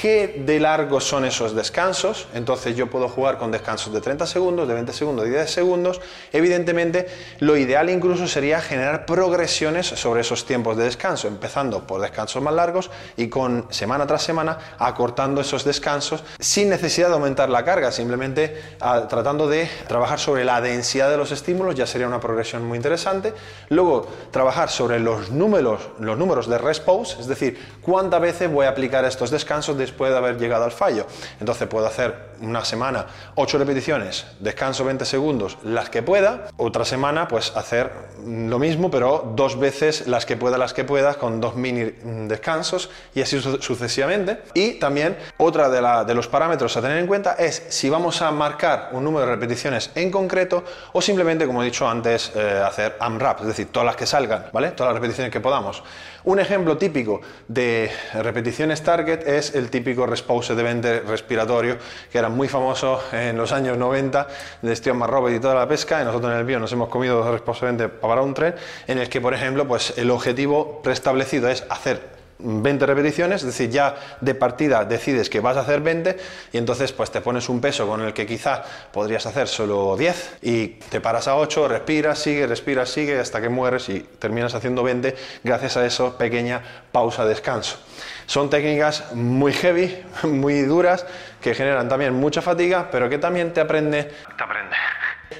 qué 0.00 0.42
de 0.46 0.58
largos 0.60 1.04
son 1.04 1.26
esos 1.26 1.54
descansos. 1.54 2.26
Entonces 2.32 2.74
yo 2.74 2.88
puedo 2.88 3.08
jugar 3.08 3.36
con 3.36 3.50
descansos 3.50 3.92
de 3.92 4.00
30 4.00 4.26
segundos, 4.26 4.66
de 4.66 4.74
20 4.74 4.92
segundos, 4.94 5.24
de 5.26 5.32
10 5.32 5.50
segundos. 5.50 6.00
Evidentemente, 6.32 7.06
lo 7.40 7.56
ideal 7.56 7.90
incluso 7.90 8.26
sería 8.26 8.62
generar 8.62 9.04
progresiones 9.04 9.86
sobre 9.86 10.22
esos 10.22 10.46
tiempos 10.46 10.78
de 10.78 10.84
descanso, 10.84 11.28
empezando 11.28 11.86
por 11.86 12.00
descansos 12.00 12.42
más 12.42 12.54
largos 12.54 12.90
y 13.18 13.28
con 13.28 13.66
semana 13.70 14.06
tras 14.06 14.22
semana 14.22 14.58
acortando 14.78 15.42
esos 15.42 15.64
descansos 15.64 16.24
sin 16.38 16.70
necesidad 16.70 17.08
de 17.08 17.14
aumentar 17.14 17.50
la 17.50 17.64
carga, 17.64 17.92
simplemente 17.92 18.58
ah, 18.80 19.06
tratando 19.06 19.48
de 19.48 19.68
trabajar 19.86 20.18
sobre 20.18 20.44
la 20.44 20.62
densidad 20.62 21.10
de 21.10 21.18
los 21.18 21.30
estímulos, 21.30 21.74
ya 21.74 21.86
sería 21.86 22.06
una 22.06 22.20
progresión 22.20 22.64
muy 22.66 22.76
interesante. 22.76 23.34
Luego, 23.68 24.08
trabajar 24.30 24.70
sobre 24.70 24.98
los 24.98 25.30
números, 25.30 25.82
los 25.98 26.16
números 26.16 26.48
de 26.48 26.56
rest 26.56 26.80
es 27.18 27.26
decir, 27.26 27.58
cuántas 27.82 28.20
veces 28.20 28.50
voy 28.50 28.64
a 28.64 28.70
aplicar 28.70 29.04
estos 29.04 29.30
descansos 29.30 29.76
después 29.90 30.10
de 30.12 30.18
haber 30.18 30.38
llegado 30.38 30.64
al 30.64 30.72
fallo. 30.72 31.06
Entonces 31.40 31.68
puedo 31.68 31.86
hacer 31.86 32.30
una 32.40 32.64
semana 32.64 33.06
8 33.34 33.58
repeticiones, 33.58 34.26
descanso 34.40 34.84
20 34.84 35.04
segundos, 35.04 35.58
las 35.62 35.90
que 35.90 36.02
pueda. 36.02 36.48
Otra 36.56 36.84
semana 36.84 37.28
pues 37.28 37.54
hacer 37.56 37.90
lo 38.24 38.58
mismo, 38.58 38.90
pero 38.90 39.32
dos 39.36 39.58
veces 39.58 40.06
las 40.06 40.24
que 40.26 40.36
pueda, 40.36 40.56
las 40.58 40.72
que 40.72 40.84
pueda, 40.84 41.14
con 41.14 41.40
dos 41.40 41.56
mini 41.56 41.84
descansos 42.28 42.90
y 43.14 43.22
así 43.22 43.40
sucesivamente. 43.40 44.42
Y 44.54 44.74
también 44.74 45.16
otra 45.36 45.68
de, 45.68 45.80
de 46.06 46.14
los 46.14 46.28
parámetros 46.28 46.76
a 46.76 46.80
tener 46.80 46.98
en 46.98 47.06
cuenta 47.06 47.34
es 47.34 47.64
si 47.68 47.90
vamos 47.90 48.22
a 48.22 48.30
marcar 48.30 48.90
un 48.92 49.04
número 49.04 49.26
de 49.26 49.32
repeticiones 49.32 49.90
en 49.94 50.10
concreto 50.10 50.64
o 50.92 51.02
simplemente, 51.02 51.46
como 51.46 51.62
he 51.62 51.66
dicho 51.66 51.88
antes, 51.88 52.32
eh, 52.34 52.62
hacer 52.64 52.96
AMRAP, 53.00 53.40
es 53.40 53.46
decir, 53.48 53.68
todas 53.70 53.86
las 53.86 53.96
que 53.96 54.06
salgan, 54.06 54.46
¿vale? 54.52 54.70
Todas 54.70 54.92
las 54.92 55.00
repeticiones 55.00 55.32
que 55.32 55.40
podamos. 55.40 55.82
Un 56.22 56.38
ejemplo 56.38 56.76
típico 56.76 57.22
de 57.48 57.90
repeticiones 58.14 58.82
target 58.82 59.26
es 59.26 59.54
el 59.54 59.70
típico 59.70 59.79
repose 60.06 60.54
de 60.54 60.62
20 60.62 61.00
respiratorio, 61.00 61.78
que 62.10 62.18
era 62.18 62.28
muy 62.28 62.48
famoso 62.48 63.02
en 63.12 63.36
los 63.36 63.52
años 63.52 63.76
90 63.76 64.28
de 64.62 64.76
Steven 64.76 64.98
Marrobet 64.98 65.36
y 65.36 65.40
toda 65.40 65.54
la 65.54 65.68
pesca, 65.68 66.00
y 66.00 66.04
nosotros 66.04 66.32
en 66.32 66.38
el 66.38 66.44
bio 66.44 66.58
nos 66.58 66.72
hemos 66.72 66.88
comido 66.88 67.30
repose 67.30 67.64
20 67.64 67.88
para 67.88 68.22
un 68.22 68.34
tren, 68.34 68.54
en 68.86 68.98
el 68.98 69.08
que, 69.08 69.20
por 69.20 69.34
ejemplo, 69.34 69.66
pues 69.66 69.94
el 69.96 70.10
objetivo 70.10 70.80
preestablecido 70.82 71.48
es 71.48 71.64
hacer 71.68 72.19
20 72.42 72.86
repeticiones, 72.86 73.42
es 73.42 73.46
decir, 73.46 73.70
ya 73.70 73.96
de 74.20 74.34
partida 74.34 74.84
decides 74.84 75.28
que 75.30 75.40
vas 75.40 75.56
a 75.56 75.60
hacer 75.60 75.80
20 75.80 76.16
y 76.52 76.58
entonces 76.58 76.92
pues 76.92 77.10
te 77.10 77.20
pones 77.20 77.48
un 77.48 77.60
peso 77.60 77.86
con 77.86 78.00
el 78.00 78.12
que 78.12 78.26
quizá 78.26 78.62
podrías 78.92 79.26
hacer 79.26 79.48
solo 79.48 79.96
10 79.96 80.38
y 80.42 80.66
te 80.68 81.00
paras 81.00 81.28
a 81.28 81.36
8, 81.36 81.68
respiras, 81.68 82.18
sigue, 82.18 82.46
respiras, 82.46 82.88
sigue 82.88 83.18
hasta 83.18 83.40
que 83.40 83.48
mueres 83.48 83.88
y 83.88 84.00
terminas 84.00 84.54
haciendo 84.54 84.82
20 84.82 85.14
gracias 85.44 85.76
a 85.76 85.86
esa 85.86 86.16
pequeña 86.16 86.62
pausa 86.92 87.24
descanso. 87.24 87.78
Son 88.26 88.48
técnicas 88.50 89.12
muy 89.14 89.52
heavy, 89.52 90.04
muy 90.22 90.62
duras, 90.62 91.06
que 91.40 91.54
generan 91.54 91.88
también 91.88 92.14
mucha 92.14 92.42
fatiga, 92.42 92.88
pero 92.90 93.08
que 93.08 93.18
también 93.18 93.52
te 93.52 93.60
aprende, 93.60 94.04
te 94.04 94.44
aprende, 94.44 94.76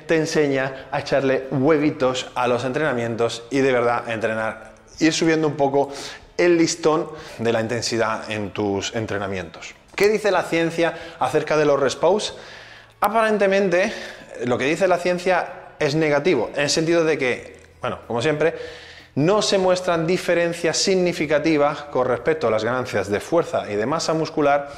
te 0.06 0.16
enseña 0.16 0.88
a 0.90 1.00
echarle 1.00 1.46
huevitos 1.50 2.30
a 2.34 2.48
los 2.48 2.64
entrenamientos 2.64 3.44
y 3.50 3.58
de 3.58 3.72
verdad 3.72 4.08
entrenar 4.08 4.70
ir 5.00 5.12
subiendo 5.12 5.48
un 5.48 5.56
poco 5.56 5.90
el 6.40 6.56
listón 6.56 7.08
de 7.38 7.52
la 7.52 7.60
intensidad 7.60 8.30
en 8.30 8.50
tus 8.50 8.94
entrenamientos. 8.94 9.74
¿Qué 9.94 10.08
dice 10.08 10.30
la 10.30 10.42
ciencia 10.42 10.94
acerca 11.18 11.56
de 11.56 11.66
los 11.66 11.78
respose? 11.78 12.32
Aparentemente, 13.00 13.92
lo 14.44 14.56
que 14.58 14.64
dice 14.64 14.88
la 14.88 14.98
ciencia 14.98 15.74
es 15.78 15.94
negativo, 15.94 16.50
en 16.54 16.62
el 16.62 16.70
sentido 16.70 17.04
de 17.04 17.18
que, 17.18 17.60
bueno, 17.80 18.00
como 18.06 18.22
siempre, 18.22 18.54
no 19.14 19.42
se 19.42 19.58
muestran 19.58 20.06
diferencias 20.06 20.76
significativas 20.78 21.82
con 21.84 22.06
respecto 22.06 22.46
a 22.46 22.50
las 22.50 22.64
ganancias 22.64 23.10
de 23.10 23.20
fuerza 23.20 23.70
y 23.70 23.76
de 23.76 23.86
masa 23.86 24.14
muscular 24.14 24.70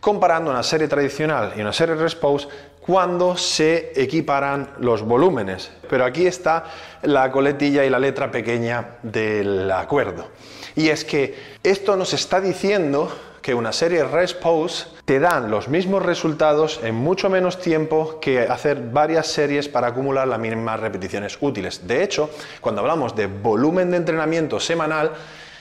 comparando 0.00 0.50
una 0.50 0.62
serie 0.62 0.88
tradicional 0.88 1.54
y 1.56 1.60
una 1.60 1.72
serie 1.72 1.94
Respose 1.94 2.48
cuando 2.88 3.36
se 3.36 3.92
equiparan 3.94 4.70
los 4.80 5.02
volúmenes. 5.02 5.70
Pero 5.90 6.06
aquí 6.06 6.26
está 6.26 6.64
la 7.02 7.30
coletilla 7.30 7.84
y 7.84 7.90
la 7.90 7.98
letra 7.98 8.30
pequeña 8.30 8.96
del 9.02 9.70
acuerdo. 9.70 10.28
Y 10.74 10.88
es 10.88 11.04
que 11.04 11.34
esto 11.62 11.96
nos 11.96 12.14
está 12.14 12.40
diciendo 12.40 13.12
que 13.42 13.52
una 13.52 13.72
serie 13.72 14.04
Respose 14.04 14.86
te 15.04 15.20
dan 15.20 15.50
los 15.50 15.68
mismos 15.68 16.02
resultados 16.02 16.80
en 16.82 16.94
mucho 16.94 17.28
menos 17.28 17.60
tiempo 17.60 18.20
que 18.20 18.40
hacer 18.40 18.80
varias 18.90 19.26
series 19.26 19.68
para 19.68 19.88
acumular 19.88 20.26
las 20.26 20.38
mismas 20.38 20.80
repeticiones 20.80 21.36
útiles. 21.42 21.86
De 21.86 22.02
hecho, 22.02 22.30
cuando 22.62 22.80
hablamos 22.80 23.14
de 23.14 23.26
volumen 23.26 23.90
de 23.90 23.98
entrenamiento 23.98 24.58
semanal, 24.60 25.12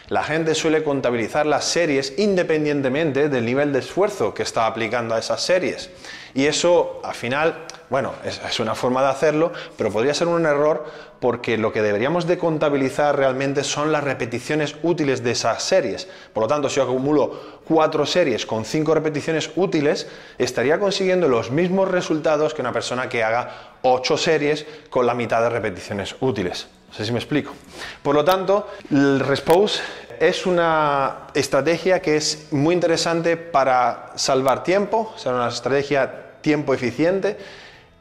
la 0.09 0.23
gente 0.23 0.55
suele 0.55 0.83
contabilizar 0.83 1.45
las 1.45 1.65
series 1.65 2.13
independientemente 2.17 3.27
del 3.27 3.45
nivel 3.45 3.73
de 3.73 3.79
esfuerzo 3.79 4.33
que 4.33 4.43
está 4.43 4.65
aplicando 4.65 5.15
a 5.15 5.19
esas 5.19 5.41
series. 5.41 5.89
Y 6.33 6.45
eso, 6.45 7.01
al 7.03 7.15
final, 7.15 7.65
bueno, 7.89 8.13
es, 8.23 8.59
una 8.59 8.75
forma 8.75 9.01
de 9.01 9.09
hacerlo, 9.09 9.51
pero 9.75 9.91
podría 9.91 10.13
ser 10.13 10.27
un 10.27 10.45
error 10.45 10.85
porque 11.19 11.57
lo 11.57 11.73
que 11.73 11.81
deberíamos 11.81 12.27
de 12.27 12.37
contabilizar 12.37 13.17
realmente 13.17 13.63
son 13.63 13.91
las 13.91 14.03
repeticiones 14.03 14.75
útiles 14.83 15.23
de 15.23 15.31
esas 15.31 15.63
series. 15.63 16.07
Por 16.33 16.43
lo 16.43 16.47
tanto, 16.47 16.69
si 16.69 16.77
yo 16.77 16.83
acumulo 16.83 17.59
cuatro 17.67 18.05
series 18.05 18.45
con 18.45 18.65
cinco 18.65 18.93
repeticiones 18.93 19.49
útiles, 19.55 20.07
estaría 20.37 20.79
consiguiendo 20.79 21.27
los 21.27 21.51
mismos 21.51 21.89
resultados 21.89 22.53
que 22.53 22.61
una 22.61 22.71
persona 22.71 23.09
que 23.09 23.23
haga 23.23 23.77
ocho 23.81 24.15
series 24.15 24.65
con 24.89 25.05
la 25.05 25.15
mitad 25.15 25.41
de 25.41 25.49
repeticiones 25.49 26.15
útiles. 26.21 26.67
No 26.88 26.94
sé 26.94 27.06
si 27.06 27.12
me 27.12 27.20
explico. 27.20 27.53
Por 28.01 28.15
lo 28.15 28.24
tanto, 28.24 28.70
el 28.91 29.20
Respose 29.20 29.82
es 30.20 30.46
una 30.46 31.27
estrategia 31.34 32.01
que 32.01 32.15
es 32.15 32.48
muy 32.51 32.74
interesante 32.74 33.38
para 33.38 34.13
salvar 34.15 34.63
tiempo, 34.63 35.13
o 35.15 35.29
una 35.29 35.50
estrategia 35.50 36.39
tiempo 36.41 36.74
eficiente. 36.74 37.38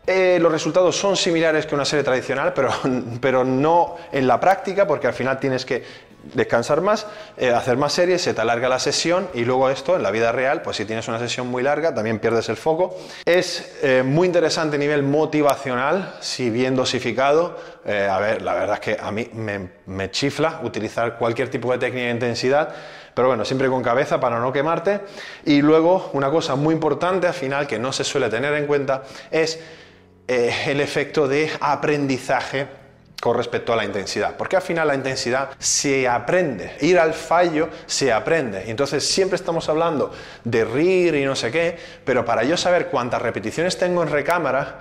Eh, 0.07 0.39
los 0.41 0.53
resultados 0.53 0.97
son 0.97 1.17
similares 1.17 1.67
que 1.67 1.75
una 1.75 1.85
serie 1.85 2.05
tradicional, 2.05 2.53
pero, 2.55 2.71
pero 3.21 3.45
no 3.45 3.97
en 4.13 4.27
la 4.27 4.39
práctica, 4.39 4.87
porque 4.87 5.09
al 5.09 5.15
final 5.15 5.41
tienes 5.41 5.65
que 5.65 5.83
descansar 6.35 6.81
más, 6.81 7.07
eh, 7.37 7.51
hacer 7.51 7.77
más 7.77 7.93
series, 7.93 8.23
se 8.23 8.35
te 8.35 8.41
alarga 8.41 8.69
la 8.69 8.79
sesión 8.79 9.29
y 9.35 9.45
luego 9.45 9.71
esto 9.71 9.97
en 9.97 10.03
la 10.03 10.11
vida 10.11 10.33
real, 10.33 10.63
pues 10.63 10.77
si 10.77 10.85
tienes 10.85 11.09
una 11.09 11.19
sesión 11.19 11.49
muy 11.49 11.63
larga 11.63 11.95
también 11.95 12.19
pierdes 12.19 12.49
el 12.49 12.57
foco. 12.57 12.97
Es 13.25 13.79
eh, 13.83 14.03
muy 14.05 14.27
interesante 14.27 14.77
a 14.77 14.79
nivel 14.79 15.03
motivacional, 15.03 16.17
si 16.21 16.51
bien 16.51 16.75
dosificado. 16.75 17.59
Eh, 17.85 18.09
a 18.11 18.19
ver, 18.19 18.43
la 18.43 18.55
verdad 18.55 18.75
es 18.75 18.81
que 18.81 18.97
a 19.01 19.11
mí 19.11 19.29
me, 19.33 19.69
me 19.87 20.11
chifla 20.11 20.61
utilizar 20.63 21.17
cualquier 21.19 21.51
tipo 21.51 21.71
de 21.73 21.79
técnica 21.79 22.07
de 22.07 22.13
intensidad, 22.13 22.75
pero 23.15 23.29
bueno, 23.29 23.45
siempre 23.45 23.69
con 23.69 23.83
cabeza 23.83 24.21
para 24.21 24.41
no 24.41 24.53
quemarte. 24.53 25.01
Y 25.45 25.63
luego 25.63 26.11
una 26.13 26.31
cosa 26.31 26.55
muy 26.57 26.75
importante 26.75 27.27
al 27.27 27.35
final 27.35 27.67
que 27.67 27.79
no 27.79 27.93
se 27.93 28.05
suele 28.05 28.29
tener 28.29 28.55
en 28.55 28.67
cuenta 28.67 29.03
es 29.31 29.59
el 30.29 30.81
efecto 30.81 31.29
de 31.29 31.49
aprendizaje 31.61 32.67
con 33.21 33.37
respecto 33.37 33.73
a 33.73 33.77
la 33.77 33.85
intensidad, 33.85 34.37
porque 34.37 34.57
al 34.57 34.63
final 34.63 34.89
la 34.89 34.95
intensidad 34.95 35.51
se 35.59 36.07
aprende, 36.07 36.77
ir 36.81 36.99
al 36.99 37.15
fallo 37.15 37.69
se 37.87 38.13
aprende. 38.13 38.71
Entonces 38.71 39.07
siempre 39.09 39.37
estamos 39.37 39.69
hablando 39.69 40.13
de 40.45 40.65
RIR 40.65 41.15
y 41.15 41.25
no 41.25 41.35
sé 41.35 41.51
qué, 41.51 41.79
pero 42.05 42.25
para 42.25 42.45
yo 42.45 42.57
saber 42.57 42.89
cuántas 42.89 43.23
repeticiones 43.23 43.79
tengo 43.79 44.03
en 44.03 44.11
recámara, 44.11 44.81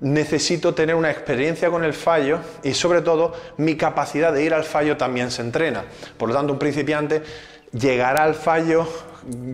necesito 0.00 0.74
tener 0.74 0.94
una 0.94 1.10
experiencia 1.10 1.70
con 1.70 1.84
el 1.84 1.94
fallo 1.94 2.40
y 2.62 2.74
sobre 2.74 3.00
todo 3.00 3.34
mi 3.58 3.76
capacidad 3.76 4.32
de 4.32 4.42
ir 4.42 4.54
al 4.54 4.64
fallo 4.64 4.96
también 4.96 5.30
se 5.30 5.42
entrena. 5.42 5.84
Por 6.16 6.28
lo 6.28 6.34
tanto, 6.34 6.52
un 6.52 6.58
principiante 6.58 7.22
llegará 7.72 8.24
al 8.24 8.34
fallo 8.34 8.86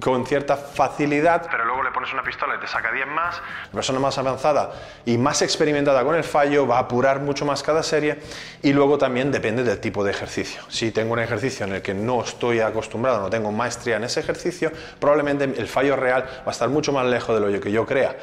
con 0.01 0.27
cierta 0.27 0.57
facilidad, 0.57 1.47
pero 1.51 1.65
luego 1.65 1.83
le 1.83 1.90
pones 2.01 2.15
una 2.15 2.23
pistola 2.23 2.55
y 2.57 2.59
te 2.59 2.67
saca 2.67 2.91
10 2.91 3.07
más. 3.09 3.43
La 3.67 3.73
persona 3.73 3.99
más 3.99 4.17
avanzada 4.17 4.73
y 5.05 5.19
más 5.19 5.43
experimentada 5.43 6.03
con 6.03 6.15
el 6.15 6.25
fallo 6.25 6.67
va 6.67 6.77
a 6.77 6.81
apurar 6.81 7.21
mucho 7.21 7.45
más 7.45 7.63
cada 7.63 7.83
serie 7.83 8.19
y 8.63 8.73
luego 8.73 8.97
también 8.97 9.31
depende 9.31 9.65
del 9.65 9.81
tipo 9.81 10.03
de 10.03 10.11
ejercicio. 10.11 10.63
Si 10.69 10.93
tengo 10.93 11.13
un 11.13 11.19
ejercicio 11.19 11.67
en 11.67 11.75
el 11.75 11.83
que 11.83 11.93
no 11.93 12.23
estoy 12.23 12.61
acostumbrado, 12.61 13.21
no 13.21 13.29
tengo 13.29 13.53
maestría 13.53 13.97
en 13.97 14.05
ese 14.05 14.21
ejercicio, 14.21 14.73
probablemente 14.99 15.45
el 15.45 15.67
fallo 15.67 15.95
real 15.95 16.25
va 16.39 16.47
a 16.47 16.53
estar 16.53 16.71
mucho 16.71 16.91
más 16.91 17.05
lejos 17.05 17.39
de 17.39 17.47
lo 17.47 17.61
que 17.61 17.71
yo 17.71 17.85
crea. 17.85 18.17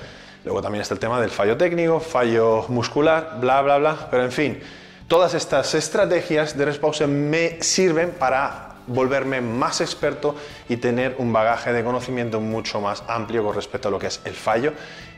Luego 0.44 0.60
también 0.64 0.82
está 0.82 0.96
el 0.96 1.00
tema 1.00 1.22
del 1.22 1.30
fallo 1.30 1.56
técnico, 1.56 2.00
fallo 2.00 2.66
muscular, 2.70 3.38
bla, 3.40 3.62
bla, 3.62 3.78
bla. 3.78 4.08
Pero 4.10 4.24
en 4.24 4.32
fin, 4.32 4.60
todas 5.08 5.36
estas 5.36 5.76
estrategias 5.76 6.58
de 6.58 6.66
respuesta 6.66 7.06
me 7.06 7.62
sirven 7.62 8.10
para 8.10 8.67
volverme 8.88 9.41
más 9.41 9.82
experto 9.82 10.36
y 10.67 10.77
tener 10.77 11.15
un 11.20 11.32
bagaje 11.32 11.74
de 11.74 11.84
conocimiento 11.84 12.39
mucho 12.39 12.82
más 12.82 13.03
amplio 13.08 13.44
con 13.44 13.56
respecto 13.56 13.89
a 13.89 13.91
lo 13.91 14.00
que 14.00 14.08
es 14.08 14.22
el 14.25 14.34
fallo 14.34 14.74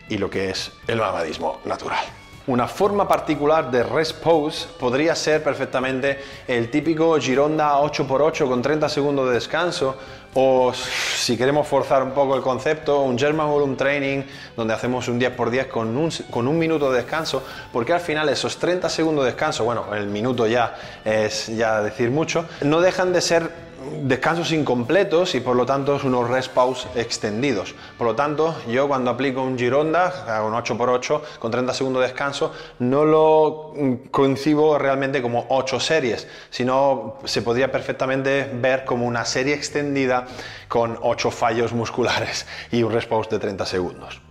y 0.10 0.18
lo 0.18 0.30
que 0.30 0.50
es 0.50 0.72
el 0.88 1.00
mamadismo 1.00 1.62
natural. 1.66 2.04
Una 2.48 2.68
forma 2.68 3.08
particular 3.08 3.70
de 3.70 3.84
rest 3.84 4.24
pose 4.24 4.68
podría 4.80 5.14
ser 5.16 5.44
perfectamente 5.44 6.20
el 6.48 6.72
típico 6.72 7.20
Gironda 7.20 7.80
8x8 7.80 8.48
con 8.48 8.62
30 8.62 8.90
segundos 8.90 9.28
de 9.28 9.36
descanso 9.36 9.96
o 10.34 10.72
si 10.74 11.38
queremos 11.38 11.68
forzar 11.68 12.02
un 12.02 12.12
poco 12.12 12.36
el 12.36 12.42
concepto, 12.42 13.02
un 13.02 13.18
German 13.18 13.48
Volume 13.48 13.76
Training 13.76 14.24
donde 14.56 14.74
hacemos 14.74 15.08
un 15.08 15.20
10x10 15.20 15.68
con 15.68 15.96
un, 15.96 16.12
con 16.30 16.48
un 16.48 16.58
minuto 16.58 16.92
de 16.92 16.98
descanso, 16.98 17.44
porque 17.72 17.94
al 17.94 18.00
final 18.00 18.30
esos 18.30 18.58
30 18.58 18.90
segundos 18.90 19.26
de 19.26 19.32
descanso, 19.32 19.64
bueno, 19.64 19.94
el 19.94 20.08
minuto 20.08 20.48
ya 20.48 20.76
es 21.06 21.48
ya 21.48 21.82
decir 21.82 22.10
mucho, 22.10 22.46
no 22.62 22.82
dejan 22.82 23.14
de 23.14 23.22
ser 23.22 23.69
descansos 24.04 24.52
incompletos 24.52 25.36
y 25.36 25.40
por 25.40 25.56
lo 25.56 25.66
tanto 25.66 26.00
unos 26.04 26.30
rest 26.30 26.52
pause 26.52 26.88
extendidos. 26.96 27.76
Por 27.98 28.08
lo 28.08 28.16
tanto, 28.16 28.56
yo 28.68 28.88
cuando 28.88 29.12
aplico 29.12 29.42
un 29.42 29.58
Gironda, 29.58 30.42
un 30.46 30.54
8x8 30.54 31.22
con 31.40 31.52
30 31.52 31.74
segundos 31.74 32.02
de 32.02 32.08
descanso, 32.08 32.52
no 32.80 33.06
lo 33.06 33.74
concibo 34.12 34.78
realmente 34.78 35.22
como 35.22 35.46
8 35.50 35.80
series, 35.80 36.28
sino 36.50 37.18
se 37.26 37.42
podría 37.42 37.72
perfectamente 37.72 38.50
ver 38.54 38.86
como 38.86 39.06
una 39.06 39.26
serie 39.26 39.54
extendida 39.54 40.26
con 40.68 40.98
8 41.02 41.32
fallos 41.32 41.74
musculares 41.74 42.46
y 42.72 42.84
un 42.84 42.92
rest 42.92 43.10
pause 43.10 43.30
de 43.30 43.40
30 43.40 43.66
segundos. 43.66 44.29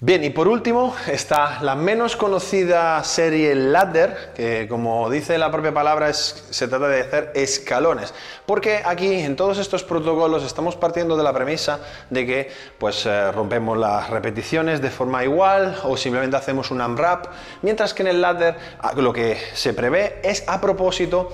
Bien, 0.00 0.24
y 0.24 0.30
por 0.30 0.48
último 0.48 0.92
está 1.06 1.62
la 1.62 1.76
menos 1.76 2.16
conocida 2.16 3.02
serie 3.04 3.54
ladder, 3.54 4.32
que 4.34 4.66
como 4.68 5.08
dice 5.08 5.38
la 5.38 5.52
propia 5.52 5.72
palabra 5.72 6.10
es, 6.10 6.46
se 6.50 6.66
trata 6.66 6.88
de 6.88 7.02
hacer 7.02 7.30
escalones, 7.36 8.12
porque 8.44 8.82
aquí 8.84 9.20
en 9.20 9.36
todos 9.36 9.56
estos 9.58 9.84
protocolos 9.84 10.42
estamos 10.42 10.74
partiendo 10.74 11.16
de 11.16 11.22
la 11.22 11.32
premisa 11.32 11.78
de 12.10 12.26
que 12.26 12.50
pues 12.76 13.06
eh, 13.06 13.30
rompemos 13.30 13.78
las 13.78 14.10
repeticiones 14.10 14.82
de 14.82 14.90
forma 14.90 15.22
igual 15.22 15.78
o 15.84 15.96
simplemente 15.96 16.36
hacemos 16.36 16.72
un 16.72 16.80
unwrap, 16.80 17.26
mientras 17.62 17.94
que 17.94 18.02
en 18.02 18.08
el 18.08 18.20
ladder 18.20 18.56
lo 18.96 19.12
que 19.12 19.38
se 19.54 19.74
prevé 19.74 20.18
es 20.24 20.42
a 20.48 20.60
propósito 20.60 21.30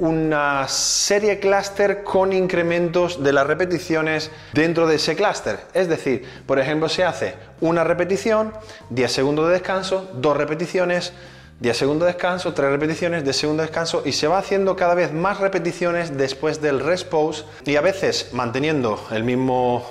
una 0.00 0.66
serie 0.66 1.38
clúster 1.38 2.02
con 2.02 2.32
incrementos 2.32 3.22
de 3.22 3.32
las 3.32 3.46
repeticiones 3.46 4.30
dentro 4.52 4.86
de 4.86 4.96
ese 4.96 5.14
clúster. 5.14 5.60
Es 5.74 5.88
decir, 5.88 6.24
por 6.46 6.58
ejemplo, 6.58 6.88
se 6.88 7.04
hace 7.04 7.34
una 7.60 7.84
repetición, 7.84 8.52
10 8.88 9.12
segundos 9.12 9.46
de 9.46 9.52
descanso, 9.52 10.10
dos 10.14 10.36
repeticiones, 10.36 11.12
10 11.60 11.76
segundos 11.76 12.06
de 12.06 12.14
descanso, 12.14 12.54
tres 12.54 12.70
repeticiones, 12.70 13.22
de 13.22 13.34
segundo 13.34 13.62
descanso 13.62 14.02
y 14.06 14.12
se 14.12 14.26
va 14.26 14.38
haciendo 14.38 14.76
cada 14.76 14.94
vez 14.94 15.12
más 15.12 15.40
repeticiones 15.40 16.16
después 16.16 16.62
del 16.62 16.80
rest 16.80 17.08
pause 17.08 17.44
y 17.66 17.76
a 17.76 17.82
veces 17.82 18.30
manteniendo 18.32 18.98
el 19.10 19.24
mismo 19.24 19.84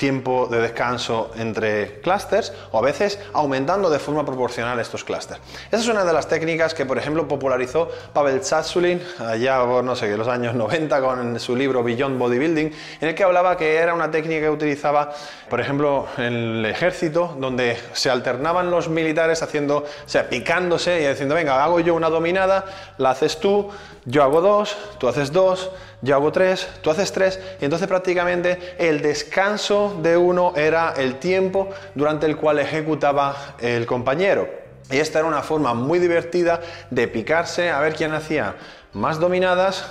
tiempo 0.00 0.48
de 0.50 0.60
descanso 0.60 1.30
entre 1.36 2.00
clusters 2.00 2.54
o 2.72 2.78
a 2.78 2.80
veces 2.80 3.18
aumentando 3.34 3.90
de 3.90 3.98
forma 3.98 4.24
proporcional 4.24 4.80
estos 4.80 5.04
clusters. 5.04 5.40
Esa 5.70 5.82
es 5.82 5.88
una 5.88 6.06
de 6.06 6.12
las 6.14 6.26
técnicas 6.26 6.72
que, 6.72 6.86
por 6.86 6.96
ejemplo, 6.96 7.28
popularizó 7.28 7.90
Pavel 8.14 8.40
Tsatsouline 8.40 9.02
allá 9.18 9.62
por, 9.62 9.84
no 9.84 9.94
sé, 9.94 10.16
los 10.16 10.26
años 10.26 10.54
90 10.56 11.02
con 11.02 11.38
su 11.38 11.54
libro 11.54 11.84
Beyond 11.84 12.18
Bodybuilding, 12.18 12.72
en 13.02 13.08
el 13.08 13.14
que 13.14 13.24
hablaba 13.24 13.58
que 13.58 13.76
era 13.76 13.92
una 13.92 14.10
técnica 14.10 14.46
que 14.46 14.50
utilizaba, 14.50 15.12
por 15.50 15.60
ejemplo, 15.60 16.06
en 16.16 16.32
el 16.32 16.64
ejército, 16.64 17.36
donde 17.38 17.78
se 17.92 18.08
alternaban 18.08 18.70
los 18.70 18.88
militares 18.88 19.42
haciendo, 19.42 19.76
o 19.76 20.08
sea, 20.08 20.30
picándose 20.30 21.02
y 21.02 21.06
diciendo, 21.06 21.34
venga, 21.34 21.62
hago 21.62 21.78
yo 21.80 21.94
una 21.94 22.08
dominada, 22.08 22.64
la 22.96 23.10
haces 23.10 23.38
tú, 23.38 23.68
yo 24.06 24.22
hago 24.22 24.40
dos, 24.40 24.78
tú 24.98 25.08
haces 25.08 25.30
dos, 25.30 25.70
yo 26.02 26.14
hago 26.14 26.32
tres, 26.32 26.68
tú 26.80 26.90
haces 26.90 27.12
tres, 27.12 27.38
y 27.60 27.64
entonces 27.64 27.86
prácticamente 27.86 28.74
el 28.78 29.02
descanso 29.02 29.98
de 30.02 30.16
uno 30.16 30.54
era 30.56 30.94
el 30.96 31.18
tiempo 31.18 31.68
durante 31.94 32.26
el 32.26 32.36
cual 32.36 32.58
ejecutaba 32.58 33.56
el 33.60 33.86
compañero. 33.86 34.48
Y 34.90 34.96
esta 34.96 35.18
era 35.20 35.28
una 35.28 35.42
forma 35.42 35.74
muy 35.74 35.98
divertida 35.98 36.60
de 36.90 37.06
picarse 37.06 37.70
a 37.70 37.80
ver 37.80 37.94
quién 37.94 38.12
hacía 38.12 38.56
más 38.92 39.20
dominadas 39.20 39.84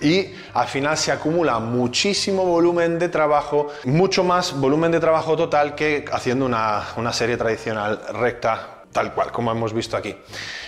y 0.00 0.34
al 0.52 0.68
final 0.68 0.96
se 0.96 1.10
acumula 1.10 1.58
muchísimo 1.58 2.44
volumen 2.44 2.98
de 2.98 3.08
trabajo, 3.08 3.68
mucho 3.84 4.22
más 4.22 4.52
volumen 4.60 4.92
de 4.92 5.00
trabajo 5.00 5.36
total 5.36 5.74
que 5.74 6.04
haciendo 6.12 6.44
una, 6.44 6.84
una 6.96 7.12
serie 7.12 7.36
tradicional 7.36 8.00
recta 8.12 8.75
tal 8.96 9.12
cual, 9.12 9.30
como 9.30 9.50
hemos 9.50 9.74
visto 9.74 9.94
aquí. 9.94 10.16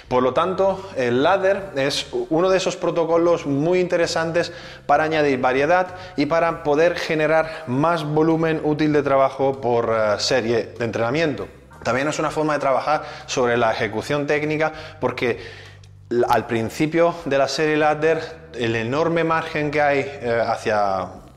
Por 0.07 0.23
lo 0.23 0.35
tanto, 0.35 0.91
el 0.97 1.23
ladder 1.23 1.71
es 1.77 2.09
uno 2.29 2.51
de 2.51 2.59
esos 2.59 2.77
protocolos 2.77 3.47
muy 3.47 3.81
interesantes 3.81 4.53
para 4.85 5.05
añadir 5.05 5.41
variedad 5.41 5.95
y 6.15 6.27
para 6.27 6.63
poder 6.63 6.99
generar 6.99 7.65
más 7.69 8.05
volumen 8.05 8.61
útil 8.65 8.93
de 8.93 9.03
trabajo 9.03 9.63
por 9.63 9.91
eh, 9.91 10.21
serie 10.21 10.75
de 10.79 10.85
entrenamiento. 10.85 11.49
También 11.83 12.07
es 12.07 12.19
una 12.19 12.31
forma 12.31 12.53
de 12.53 12.59
trabajar 12.59 13.03
sobre 13.25 13.57
la 13.57 13.73
ejecución 13.73 14.27
técnica 14.27 14.75
porque 15.01 15.41
al 16.29 16.47
principio 16.47 17.15
de 17.25 17.39
la 17.39 17.49
serie 17.49 17.79
ladder 17.79 18.21
el 18.53 18.77
enorme 18.77 19.25
margen 19.25 19.71
que 19.71 19.81
hay 19.81 20.01
eh, 20.01 20.43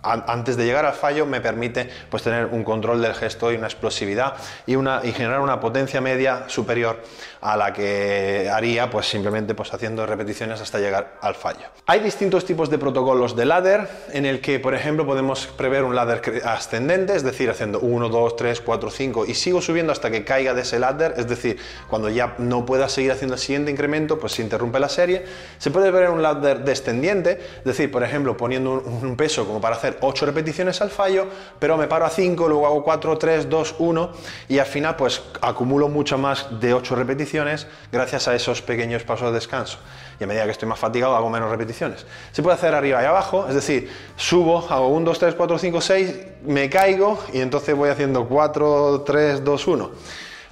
antes 0.03 0.57
de 0.57 0.65
llegar 0.65 0.85
al 0.85 0.93
fallo 0.93 1.25
me 1.25 1.41
permite 1.41 1.89
pues, 2.09 2.23
tener 2.23 2.47
un 2.47 2.63
control 2.63 3.01
del 3.01 3.13
gesto 3.13 3.51
y 3.51 3.55
una 3.55 3.67
explosividad 3.67 4.35
y, 4.65 4.75
una, 4.75 5.01
y 5.03 5.11
generar 5.11 5.41
una 5.41 5.59
potencia 5.59 6.01
media 6.01 6.45
superior 6.47 7.01
a 7.41 7.57
la 7.57 7.73
que 7.73 8.49
haría 8.51 8.89
pues, 8.89 9.07
simplemente 9.07 9.55
pues, 9.55 9.73
haciendo 9.73 10.05
repeticiones 10.05 10.61
hasta 10.61 10.79
llegar 10.79 11.17
al 11.21 11.35
fallo. 11.35 11.67
Hay 11.87 11.99
distintos 11.99 12.45
tipos 12.45 12.69
de 12.69 12.77
protocolos 12.77 13.35
de 13.35 13.45
ladder 13.45 13.87
en 14.11 14.25
el 14.25 14.41
que, 14.41 14.59
por 14.59 14.75
ejemplo, 14.75 15.05
podemos 15.05 15.47
prever 15.47 15.83
un 15.83 15.95
ladder 15.95 16.21
ascendente, 16.45 17.15
es 17.15 17.23
decir, 17.23 17.49
haciendo 17.49 17.79
1, 17.79 18.09
2, 18.09 18.35
3, 18.35 18.61
4, 18.61 18.89
5 18.89 19.25
y 19.25 19.33
sigo 19.33 19.61
subiendo 19.61 19.91
hasta 19.91 20.11
que 20.11 20.23
caiga 20.23 20.53
de 20.53 20.61
ese 20.61 20.79
ladder, 20.79 21.15
es 21.17 21.27
decir, 21.27 21.57
cuando 21.87 22.09
ya 22.09 22.35
no 22.37 22.65
pueda 22.65 22.89
seguir 22.89 23.11
haciendo 23.11 23.35
el 23.35 23.39
siguiente 23.39 23.71
incremento, 23.71 24.19
pues 24.19 24.33
se 24.33 24.41
interrumpe 24.41 24.79
la 24.79 24.89
serie. 24.89 25.25
Se 25.57 25.71
puede 25.71 25.91
ver 25.91 26.09
un 26.09 26.21
ladder 26.21 26.63
descendiente, 26.63 27.39
es 27.57 27.63
decir, 27.63 27.91
por 27.91 28.03
ejemplo, 28.03 28.37
poniendo 28.37 28.73
un 28.73 29.15
peso 29.15 29.45
como 29.45 29.61
para 29.61 29.75
hacer 29.75 29.90
8 30.01 30.25
repeticiones 30.25 30.81
al 30.81 30.89
fallo, 30.89 31.27
pero 31.59 31.77
me 31.77 31.87
paro 31.87 32.05
a 32.05 32.09
5, 32.09 32.47
luego 32.47 32.65
hago 32.65 32.83
4, 32.83 33.17
3, 33.17 33.49
2, 33.49 33.75
1 33.79 34.11
y 34.49 34.59
al 34.59 34.65
final 34.65 34.95
pues 34.95 35.21
acumulo 35.41 35.89
mucho 35.89 36.17
más 36.17 36.47
de 36.59 36.73
8 36.73 36.95
repeticiones 36.95 37.67
gracias 37.91 38.27
a 38.27 38.35
esos 38.35 38.61
pequeños 38.61 39.03
pasos 39.03 39.29
de 39.29 39.33
descanso. 39.33 39.77
Y 40.19 40.23
a 40.23 40.27
medida 40.27 40.45
que 40.45 40.51
estoy 40.51 40.69
más 40.69 40.79
fatigado 40.79 41.15
hago 41.15 41.29
menos 41.29 41.49
repeticiones. 41.49 42.05
Se 42.31 42.43
puede 42.43 42.55
hacer 42.55 42.75
arriba 42.75 43.01
y 43.01 43.05
abajo, 43.05 43.47
es 43.47 43.55
decir, 43.55 43.89
subo, 44.15 44.67
hago 44.69 44.87
1, 44.89 45.05
2, 45.05 45.19
3, 45.19 45.35
4, 45.35 45.57
5, 45.57 45.81
6, 45.81 46.15
me 46.45 46.69
caigo 46.69 47.19
y 47.33 47.41
entonces 47.41 47.75
voy 47.75 47.89
haciendo 47.89 48.27
4, 48.27 49.03
3, 49.05 49.43
2, 49.43 49.67
1. 49.67 49.91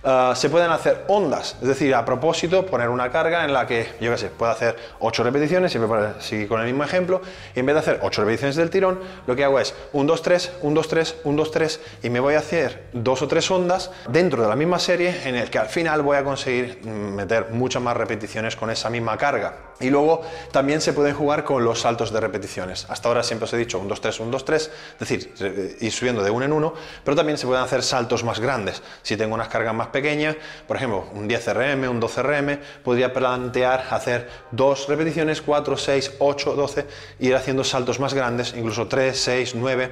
Ah, 0.03 0.33
se 0.35 0.49
pueden 0.49 0.71
hacer 0.71 1.03
ondas, 1.09 1.57
es 1.61 1.67
decir, 1.67 1.93
a 1.93 2.05
propósito, 2.05 2.65
poner 2.65 2.87
una 2.87 3.11
carga 3.11 3.43
en 3.43 3.51
la 3.51 3.67
que, 3.67 3.89
yo 3.99 4.11
qué 4.11 4.17
sé, 4.17 4.29
puedo 4.29 4.51
hacer 4.51 4.77
8 4.99 5.23
repeticiones, 5.23 5.71
siempre 5.71 5.89
para 5.89 6.21
seguir 6.21 6.47
con 6.47 6.61
el 6.61 6.67
mismo 6.67 6.85
ejemplo, 6.85 7.21
y 7.53 7.59
en 7.59 7.65
vez 7.65 7.75
de 7.75 7.79
hacer 7.79 7.99
8 8.01 8.21
repeticiones 8.21 8.55
del 8.55 8.69
tirón, 8.69 8.99
lo 9.27 9.35
que 9.35 9.43
hago 9.43 9.59
es 9.59 9.75
1, 9.91 10.07
2, 10.07 10.21
3, 10.21 10.51
1, 10.61 10.75
2, 10.75 10.87
3, 10.87 11.15
1, 11.25 11.37
2, 11.37 11.51
3, 11.51 11.81
y 12.03 12.09
me 12.09 12.21
voy 12.21 12.35
a 12.35 12.39
hacer 12.39 12.85
dos 12.93 13.21
o 13.21 13.27
tres 13.27 13.49
ondas 13.51 13.91
dentro 14.07 14.41
de 14.41 14.47
la 14.47 14.55
misma 14.55 14.79
serie 14.79 15.27
en 15.27 15.35
el 15.35 15.49
que 15.49 15.59
al 15.59 15.67
final 15.67 16.01
voy 16.01 16.17
a 16.17 16.23
conseguir 16.23 16.83
meter 16.85 17.49
muchas 17.51 17.81
más 17.81 17.97
repeticiones 17.97 18.55
con 18.55 18.69
esa 18.69 18.89
misma 18.89 19.17
carga. 19.17 19.68
Y 19.79 19.89
luego 19.89 20.21
también 20.51 20.81
se 20.81 20.93
pueden 20.93 21.15
jugar 21.15 21.43
con 21.43 21.63
los 21.63 21.81
saltos 21.81 22.11
de 22.11 22.19
repeticiones. 22.19 22.85
Hasta 22.89 23.07
ahora 23.07 23.23
siempre 23.23 23.45
os 23.45 23.53
he 23.53 23.57
dicho 23.57 23.79
1, 23.79 23.87
2, 23.87 24.01
3, 24.01 24.19
1, 24.19 24.31
2, 24.31 24.45
3, 24.45 24.61
es 24.61 24.99
decir, 24.99 25.33
eh, 25.39 25.77
ir 25.79 25.91
subiendo 25.91 26.21
de 26.21 26.29
uno 26.29 26.45
en 26.45 26.53
uno, 26.53 26.73
pero 27.03 27.15
también 27.15 27.37
se 27.37 27.47
pueden 27.47 27.63
hacer 27.63 27.81
saltos 27.81 28.23
más 28.23 28.39
grandes. 28.39 28.81
Si 29.03 29.15
tengo 29.15 29.35
unas 29.35 29.47
cargas 29.47 29.73
más 29.73 29.87
pequeñas, 29.87 30.35
por 30.67 30.77
ejemplo, 30.77 31.05
un 31.13 31.27
10 31.27 31.53
RM, 31.53 31.89
un 31.89 31.99
12 31.99 32.23
RM, 32.23 32.59
podría 32.83 33.13
plantear 33.13 33.85
hacer 33.89 34.29
dos 34.51 34.87
repeticiones, 34.87 35.41
4, 35.41 35.77
6, 35.77 36.11
8, 36.19 36.55
12, 36.55 36.85
ir 37.19 37.35
haciendo 37.35 37.63
saltos 37.63 37.99
más 37.99 38.13
grandes, 38.13 38.53
incluso 38.55 38.87
3, 38.87 39.17
6, 39.17 39.55
9. 39.55 39.91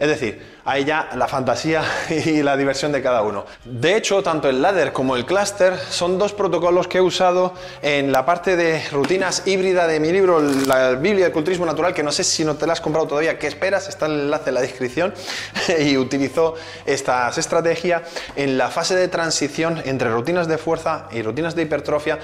Es 0.00 0.08
decir, 0.08 0.40
hay 0.64 0.86
ya 0.86 1.10
la 1.14 1.28
fantasía 1.28 1.84
y 2.08 2.42
la 2.42 2.56
diversión 2.56 2.90
de 2.90 3.02
cada 3.02 3.20
uno. 3.20 3.44
De 3.66 3.96
hecho, 3.96 4.22
tanto 4.22 4.48
el 4.48 4.62
ladder 4.62 4.94
como 4.94 5.14
el 5.14 5.26
cluster 5.26 5.78
son 5.78 6.18
dos 6.18 6.32
protocolos 6.32 6.88
que 6.88 6.98
he 6.98 7.00
usado 7.02 7.52
en 7.82 8.10
la 8.10 8.24
parte 8.24 8.56
de 8.56 8.82
rutinas 8.90 9.46
híbrida 9.46 9.86
de 9.86 10.00
mi 10.00 10.10
libro, 10.10 10.40
la 10.40 10.92
Biblia 10.92 11.26
del 11.26 11.32
Culturismo 11.34 11.66
Natural, 11.66 11.92
que 11.92 12.02
no 12.02 12.12
sé 12.12 12.24
si 12.24 12.46
no 12.46 12.56
te 12.56 12.66
la 12.66 12.72
has 12.72 12.80
comprado 12.80 13.06
todavía, 13.06 13.38
¿qué 13.38 13.46
esperas? 13.46 13.88
Está 13.88 14.06
el 14.06 14.12
enlace 14.12 14.48
en 14.48 14.54
la 14.54 14.62
descripción. 14.62 15.12
y 15.78 15.98
utilizo 15.98 16.54
estas 16.86 17.36
estrategias 17.36 18.02
en 18.36 18.56
la 18.56 18.68
fase 18.68 18.94
de 18.96 19.08
transición 19.08 19.82
entre 19.84 20.10
rutinas 20.10 20.48
de 20.48 20.56
fuerza 20.56 21.08
y 21.12 21.20
rutinas 21.20 21.54
de 21.54 21.62
hipertrofia 21.62 22.18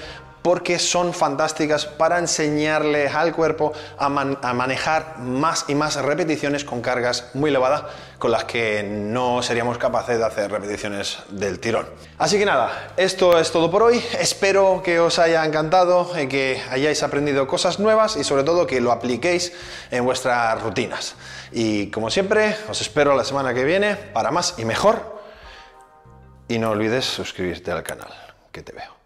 porque 0.47 0.79
son 0.79 1.13
fantásticas 1.13 1.85
para 1.85 2.19
enseñarle 2.19 3.09
al 3.09 3.35
cuerpo 3.35 3.73
a, 3.97 4.07
manejar 4.07 5.17
más 5.19 5.65
y 5.67 5.75
más 5.75 5.97
repeticiones 5.97 6.63
con 6.63 6.79
cargas 6.79 7.31
muy 7.33 7.49
elevadas 7.49 7.83
con 8.17 8.31
las 8.31 8.45
que 8.45 8.81
no 8.81 9.43
seríamos 9.43 9.77
capaces 9.77 10.17
de 10.17 10.23
hacer 10.23 10.49
repeticiones 10.49 11.17
del 11.31 11.59
tirón. 11.59 11.89
Así 12.17 12.39
que 12.39 12.45
nada, 12.45 12.93
esto 12.95 13.37
es 13.37 13.51
todo 13.51 13.69
por 13.69 13.83
hoy. 13.83 14.01
Espero 14.21 14.81
que 14.81 15.01
os 15.01 15.19
haya 15.19 15.43
encantado, 15.45 16.09
y 16.17 16.27
que 16.29 16.63
hayáis 16.71 17.03
aprendido 17.03 17.45
cosas 17.45 17.77
nuevas 17.79 18.15
y 18.15 18.23
sobre 18.23 18.45
todo 18.45 18.65
que 18.65 18.79
lo 18.79 18.93
apliquéis 18.93 19.51
en 19.91 20.05
vuestras 20.05 20.61
rutinas. 20.61 21.15
Y 21.51 21.91
como 21.91 22.09
siempre, 22.09 22.55
os 22.69 22.79
espero 22.79 23.17
la 23.17 23.25
semana 23.25 23.53
que 23.53 23.65
viene 23.65 23.97
para 23.97 24.31
más 24.31 24.55
y 24.57 24.63
mejor. 24.63 25.21
Y 26.47 26.57
no 26.57 26.69
olvides 26.69 27.03
suscribirte 27.03 27.69
al 27.69 27.83
canal, 27.83 28.13
que 28.53 28.61
te 28.63 28.71
veo. 28.71 28.96